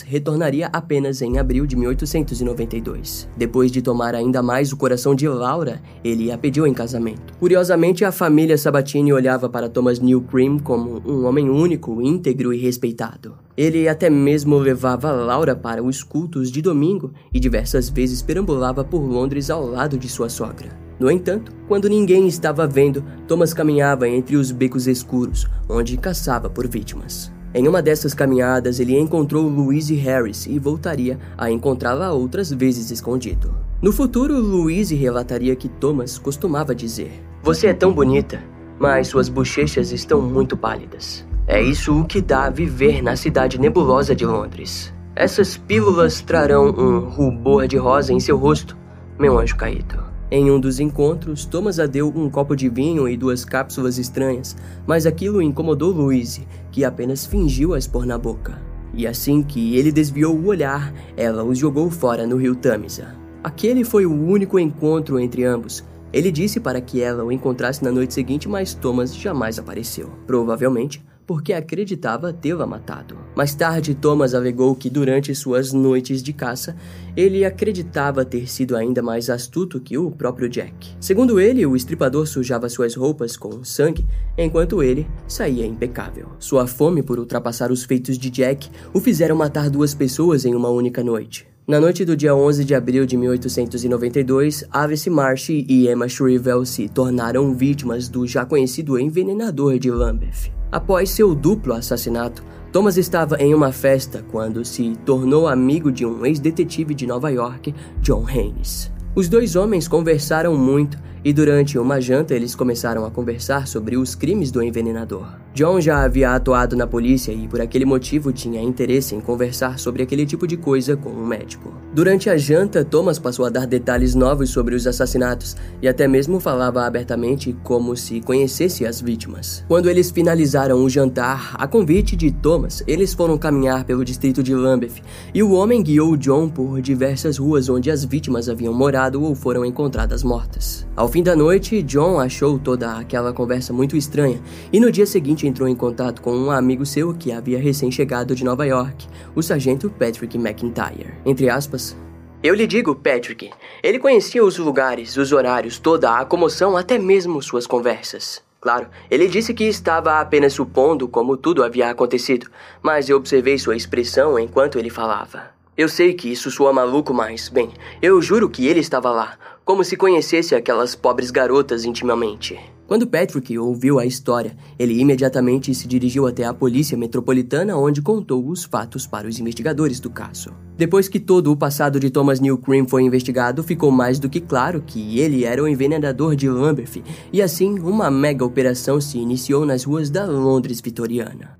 retornaria 0.00 0.68
apenas 0.72 1.20
em 1.22 1.38
abril 1.38 1.66
de 1.66 1.76
1892. 1.76 3.28
Depois 3.36 3.70
de 3.70 3.82
tomar 3.82 4.14
ainda 4.14 4.42
mais 4.42 4.72
o 4.72 4.76
coração 4.76 5.14
de 5.14 5.28
Laura, 5.28 5.82
ele 6.04 6.30
a 6.30 6.38
pediu 6.38 6.66
em 6.66 6.74
casamento. 6.74 7.34
Curiosamente, 7.38 8.04
a 8.04 8.12
família 8.12 8.56
Sabatini 8.56 9.12
olhava 9.12 9.48
para 9.48 9.68
Thomas 9.68 9.98
Newcream 9.98 10.58
como 10.58 11.02
um 11.06 11.26
homem 11.26 11.48
único, 11.50 12.00
íntegro 12.00 12.52
e 12.52 12.58
respeitado. 12.58 13.47
Ele 13.58 13.88
até 13.88 14.08
mesmo 14.08 14.56
levava 14.56 15.10
Laura 15.10 15.56
para 15.56 15.82
os 15.82 16.04
cultos 16.04 16.48
de 16.48 16.62
domingo 16.62 17.12
e 17.34 17.40
diversas 17.40 17.88
vezes 17.88 18.22
perambulava 18.22 18.84
por 18.84 19.00
Londres 19.00 19.50
ao 19.50 19.66
lado 19.66 19.98
de 19.98 20.08
sua 20.08 20.28
sogra. 20.28 20.70
No 20.96 21.10
entanto, 21.10 21.52
quando 21.66 21.88
ninguém 21.88 22.28
estava 22.28 22.68
vendo, 22.68 23.04
Thomas 23.26 23.52
caminhava 23.52 24.08
entre 24.08 24.36
os 24.36 24.52
becos 24.52 24.86
escuros, 24.86 25.48
onde 25.68 25.96
caçava 25.96 26.48
por 26.48 26.68
vítimas. 26.68 27.32
Em 27.52 27.66
uma 27.66 27.82
dessas 27.82 28.14
caminhadas, 28.14 28.78
ele 28.78 28.96
encontrou 28.96 29.48
Louise 29.48 29.96
Harris 29.96 30.46
e 30.46 30.56
voltaria 30.56 31.18
a 31.36 31.50
encontrá-la 31.50 32.12
outras 32.12 32.52
vezes 32.52 32.92
escondido. 32.92 33.52
No 33.82 33.92
futuro, 33.92 34.38
Louise 34.38 34.94
relataria 34.94 35.56
que 35.56 35.68
Thomas 35.68 36.16
costumava 36.16 36.76
dizer: 36.76 37.10
Você 37.42 37.66
é 37.66 37.74
tão 37.74 37.92
bonita, 37.92 38.40
mas 38.78 39.08
suas 39.08 39.28
bochechas 39.28 39.90
estão 39.90 40.22
muito 40.22 40.56
pálidas. 40.56 41.26
É 41.50 41.62
isso 41.62 41.98
o 41.98 42.04
que 42.04 42.20
dá 42.20 42.44
a 42.44 42.50
viver 42.50 43.02
na 43.02 43.16
cidade 43.16 43.58
nebulosa 43.58 44.14
de 44.14 44.26
Londres. 44.26 44.92
Essas 45.16 45.56
pílulas 45.56 46.20
trarão 46.20 46.66
um 46.66 47.08
rubor 47.08 47.66
de 47.66 47.78
rosa 47.78 48.12
em 48.12 48.20
seu 48.20 48.36
rosto, 48.36 48.76
meu 49.18 49.38
anjo 49.38 49.56
caído. 49.56 50.04
Em 50.30 50.50
um 50.50 50.60
dos 50.60 50.78
encontros, 50.78 51.46
Thomas 51.46 51.80
a 51.80 51.86
deu 51.86 52.12
um 52.14 52.28
copo 52.28 52.54
de 52.54 52.68
vinho 52.68 53.08
e 53.08 53.16
duas 53.16 53.46
cápsulas 53.46 53.96
estranhas, 53.96 54.54
mas 54.86 55.06
aquilo 55.06 55.40
incomodou 55.40 55.90
Louise, 55.90 56.46
que 56.70 56.84
apenas 56.84 57.24
fingiu 57.24 57.72
as 57.72 57.86
pôr 57.86 58.04
na 58.04 58.18
boca. 58.18 58.60
E 58.92 59.06
assim 59.06 59.42
que 59.42 59.74
ele 59.74 59.90
desviou 59.90 60.36
o 60.36 60.48
olhar, 60.48 60.92
ela 61.16 61.42
os 61.42 61.56
jogou 61.56 61.90
fora 61.90 62.26
no 62.26 62.36
rio 62.36 62.54
Tamisa. 62.54 63.16
Aquele 63.42 63.84
foi 63.84 64.04
o 64.04 64.12
único 64.12 64.58
encontro 64.58 65.18
entre 65.18 65.44
ambos. 65.44 65.82
Ele 66.12 66.30
disse 66.30 66.60
para 66.60 66.78
que 66.78 67.00
ela 67.00 67.24
o 67.24 67.32
encontrasse 67.32 67.82
na 67.82 67.90
noite 67.90 68.12
seguinte, 68.12 68.46
mas 68.46 68.74
Thomas 68.74 69.16
jamais 69.16 69.58
apareceu. 69.58 70.10
Provavelmente 70.26 71.02
porque 71.28 71.52
acreditava 71.52 72.32
tê-la 72.32 72.66
matado. 72.66 73.18
Mais 73.36 73.54
tarde, 73.54 73.94
Thomas 73.94 74.34
alegou 74.34 74.74
que 74.74 74.88
durante 74.88 75.34
suas 75.34 75.74
noites 75.74 76.22
de 76.22 76.32
caça, 76.32 76.74
ele 77.14 77.44
acreditava 77.44 78.24
ter 78.24 78.50
sido 78.50 78.74
ainda 78.74 79.02
mais 79.02 79.28
astuto 79.28 79.78
que 79.78 79.98
o 79.98 80.10
próprio 80.10 80.48
Jack. 80.48 80.96
Segundo 80.98 81.38
ele, 81.38 81.66
o 81.66 81.76
estripador 81.76 82.26
sujava 82.26 82.70
suas 82.70 82.94
roupas 82.94 83.36
com 83.36 83.62
sangue, 83.62 84.06
enquanto 84.38 84.82
ele 84.82 85.06
saía 85.26 85.66
impecável. 85.66 86.28
Sua 86.38 86.66
fome 86.66 87.02
por 87.02 87.18
ultrapassar 87.18 87.70
os 87.70 87.84
feitos 87.84 88.16
de 88.16 88.30
Jack 88.30 88.70
o 88.94 88.98
fizeram 88.98 89.36
matar 89.36 89.68
duas 89.68 89.92
pessoas 89.92 90.46
em 90.46 90.54
uma 90.54 90.70
única 90.70 91.04
noite. 91.04 91.46
Na 91.66 91.78
noite 91.78 92.06
do 92.06 92.16
dia 92.16 92.34
11 92.34 92.64
de 92.64 92.74
abril 92.74 93.04
de 93.04 93.18
1892, 93.18 94.64
Alice 94.70 95.10
Marsh 95.10 95.50
e 95.50 95.90
Emma 95.90 96.08
Shrivel 96.08 96.64
se 96.64 96.88
tornaram 96.88 97.52
vítimas 97.52 98.08
do 98.08 98.26
já 98.26 98.46
conhecido 98.46 98.98
envenenador 98.98 99.78
de 99.78 99.90
Lambeth. 99.90 100.57
Após 100.70 101.10
seu 101.10 101.34
duplo 101.34 101.72
assassinato, 101.72 102.44
Thomas 102.70 102.98
estava 102.98 103.36
em 103.36 103.54
uma 103.54 103.72
festa 103.72 104.22
quando 104.30 104.62
se 104.66 104.94
tornou 105.06 105.48
amigo 105.48 105.90
de 105.90 106.04
um 106.04 106.26
ex-detetive 106.26 106.94
de 106.94 107.06
Nova 107.06 107.30
York, 107.30 107.74
John 108.02 108.26
Haynes. 108.26 108.92
Os 109.14 109.30
dois 109.30 109.56
homens 109.56 109.88
conversaram 109.88 110.54
muito 110.54 110.98
e 111.24 111.32
durante 111.32 111.78
uma 111.78 112.00
janta 112.00 112.34
eles 112.34 112.54
começaram 112.54 113.04
a 113.04 113.10
conversar 113.10 113.66
sobre 113.66 113.96
os 113.96 114.14
crimes 114.14 114.50
do 114.50 114.62
envenenador. 114.62 115.26
John 115.54 115.80
já 115.80 116.04
havia 116.04 116.34
atuado 116.34 116.76
na 116.76 116.86
polícia 116.86 117.32
e 117.32 117.48
por 117.48 117.60
aquele 117.60 117.84
motivo 117.84 118.32
tinha 118.32 118.62
interesse 118.62 119.16
em 119.16 119.20
conversar 119.20 119.78
sobre 119.78 120.04
aquele 120.04 120.24
tipo 120.24 120.46
de 120.46 120.56
coisa 120.56 120.96
com 120.96 121.10
um 121.10 121.26
médico. 121.26 121.74
Durante 121.92 122.30
a 122.30 122.36
janta, 122.36 122.84
Thomas 122.84 123.18
passou 123.18 123.44
a 123.44 123.50
dar 123.50 123.66
detalhes 123.66 124.14
novos 124.14 124.50
sobre 124.50 124.76
os 124.76 124.86
assassinatos 124.86 125.56
e 125.82 125.88
até 125.88 126.06
mesmo 126.06 126.38
falava 126.38 126.84
abertamente 126.84 127.56
como 127.64 127.96
se 127.96 128.20
conhecesse 128.20 128.86
as 128.86 129.00
vítimas. 129.00 129.64
Quando 129.66 129.90
eles 129.90 130.12
finalizaram 130.12 130.84
o 130.84 130.88
jantar, 130.88 131.56
a 131.58 131.66
convite 131.66 132.14
de 132.14 132.30
Thomas, 132.30 132.84
eles 132.86 133.12
foram 133.12 133.36
caminhar 133.36 133.84
pelo 133.84 134.04
distrito 134.04 134.44
de 134.44 134.54
Lambeth 134.54 135.02
e 135.34 135.42
o 135.42 135.52
homem 135.52 135.82
guiou 135.82 136.16
John 136.16 136.48
por 136.48 136.80
diversas 136.80 137.36
ruas 137.36 137.68
onde 137.68 137.90
as 137.90 138.04
vítimas 138.04 138.48
haviam 138.48 138.72
morado 138.72 139.22
ou 139.22 139.34
foram 139.34 139.64
encontradas 139.64 140.22
mortas. 140.22 140.86
Ao 140.94 141.07
fim 141.08 141.22
da 141.22 141.34
noite, 141.34 141.82
John 141.82 142.20
achou 142.20 142.58
toda 142.58 142.98
aquela 142.98 143.32
conversa 143.32 143.72
muito 143.72 143.96
estranha 143.96 144.40
e 144.70 144.78
no 144.78 144.92
dia 144.92 145.06
seguinte 145.06 145.46
entrou 145.46 145.66
em 145.66 145.74
contato 145.74 146.20
com 146.20 146.36
um 146.36 146.50
amigo 146.50 146.84
seu 146.84 147.14
que 147.14 147.32
havia 147.32 147.58
recém-chegado 147.58 148.34
de 148.34 148.44
Nova 148.44 148.66
York, 148.66 149.08
o 149.34 149.42
sargento 149.42 149.88
Patrick 149.88 150.36
McIntyre. 150.36 151.14
Entre 151.24 151.48
aspas, 151.48 151.96
eu 152.42 152.54
lhe 152.54 152.66
digo, 152.66 152.94
Patrick, 152.94 153.50
ele 153.82 153.98
conhecia 153.98 154.44
os 154.44 154.58
lugares, 154.58 155.16
os 155.16 155.32
horários, 155.32 155.78
toda 155.78 156.18
a 156.18 156.24
comoção, 156.26 156.76
até 156.76 156.98
mesmo 156.98 157.42
suas 157.42 157.66
conversas. 157.66 158.42
Claro, 158.60 158.88
ele 159.10 159.28
disse 159.28 159.54
que 159.54 159.64
estava 159.64 160.20
apenas 160.20 160.52
supondo 160.52 161.08
como 161.08 161.36
tudo 161.38 161.64
havia 161.64 161.88
acontecido, 161.88 162.50
mas 162.82 163.08
eu 163.08 163.16
observei 163.16 163.58
sua 163.58 163.76
expressão 163.76 164.38
enquanto 164.38 164.78
ele 164.78 164.90
falava. 164.90 165.56
Eu 165.76 165.88
sei 165.88 166.12
que 166.12 166.30
isso 166.30 166.50
soa 166.50 166.72
maluco, 166.72 167.14
mas, 167.14 167.48
bem, 167.48 167.70
eu 168.02 168.20
juro 168.20 168.50
que 168.50 168.66
ele 168.66 168.80
estava 168.80 169.10
lá, 169.10 169.38
como 169.68 169.84
se 169.84 169.98
conhecesse 169.98 170.54
aquelas 170.54 170.94
pobres 170.94 171.30
garotas 171.30 171.84
intimamente. 171.84 172.58
Quando 172.86 173.06
Patrick 173.06 173.58
ouviu 173.58 173.98
a 173.98 174.06
história, 174.06 174.56
ele 174.78 174.98
imediatamente 174.98 175.74
se 175.74 175.86
dirigiu 175.86 176.26
até 176.26 176.44
a 176.44 176.54
polícia 176.54 176.96
metropolitana, 176.96 177.76
onde 177.76 178.00
contou 178.00 178.48
os 178.48 178.64
fatos 178.64 179.06
para 179.06 179.28
os 179.28 179.38
investigadores 179.38 180.00
do 180.00 180.08
caso. 180.08 180.54
Depois 180.74 181.06
que 181.06 181.20
todo 181.20 181.52
o 181.52 181.56
passado 181.56 182.00
de 182.00 182.08
Thomas 182.08 182.40
Newcream 182.40 182.88
foi 182.88 183.02
investigado, 183.02 183.62
ficou 183.62 183.90
mais 183.90 184.18
do 184.18 184.30
que 184.30 184.40
claro 184.40 184.80
que 184.80 185.20
ele 185.20 185.44
era 185.44 185.62
o 185.62 185.68
envenenador 185.68 186.34
de 186.34 186.48
Lambeth, 186.48 187.02
e 187.30 187.42
assim 187.42 187.78
uma 187.78 188.10
mega 188.10 188.46
operação 188.46 188.98
se 189.02 189.18
iniciou 189.18 189.66
nas 189.66 189.84
ruas 189.84 190.08
da 190.08 190.24
Londres 190.24 190.80
vitoriana. 190.80 191.57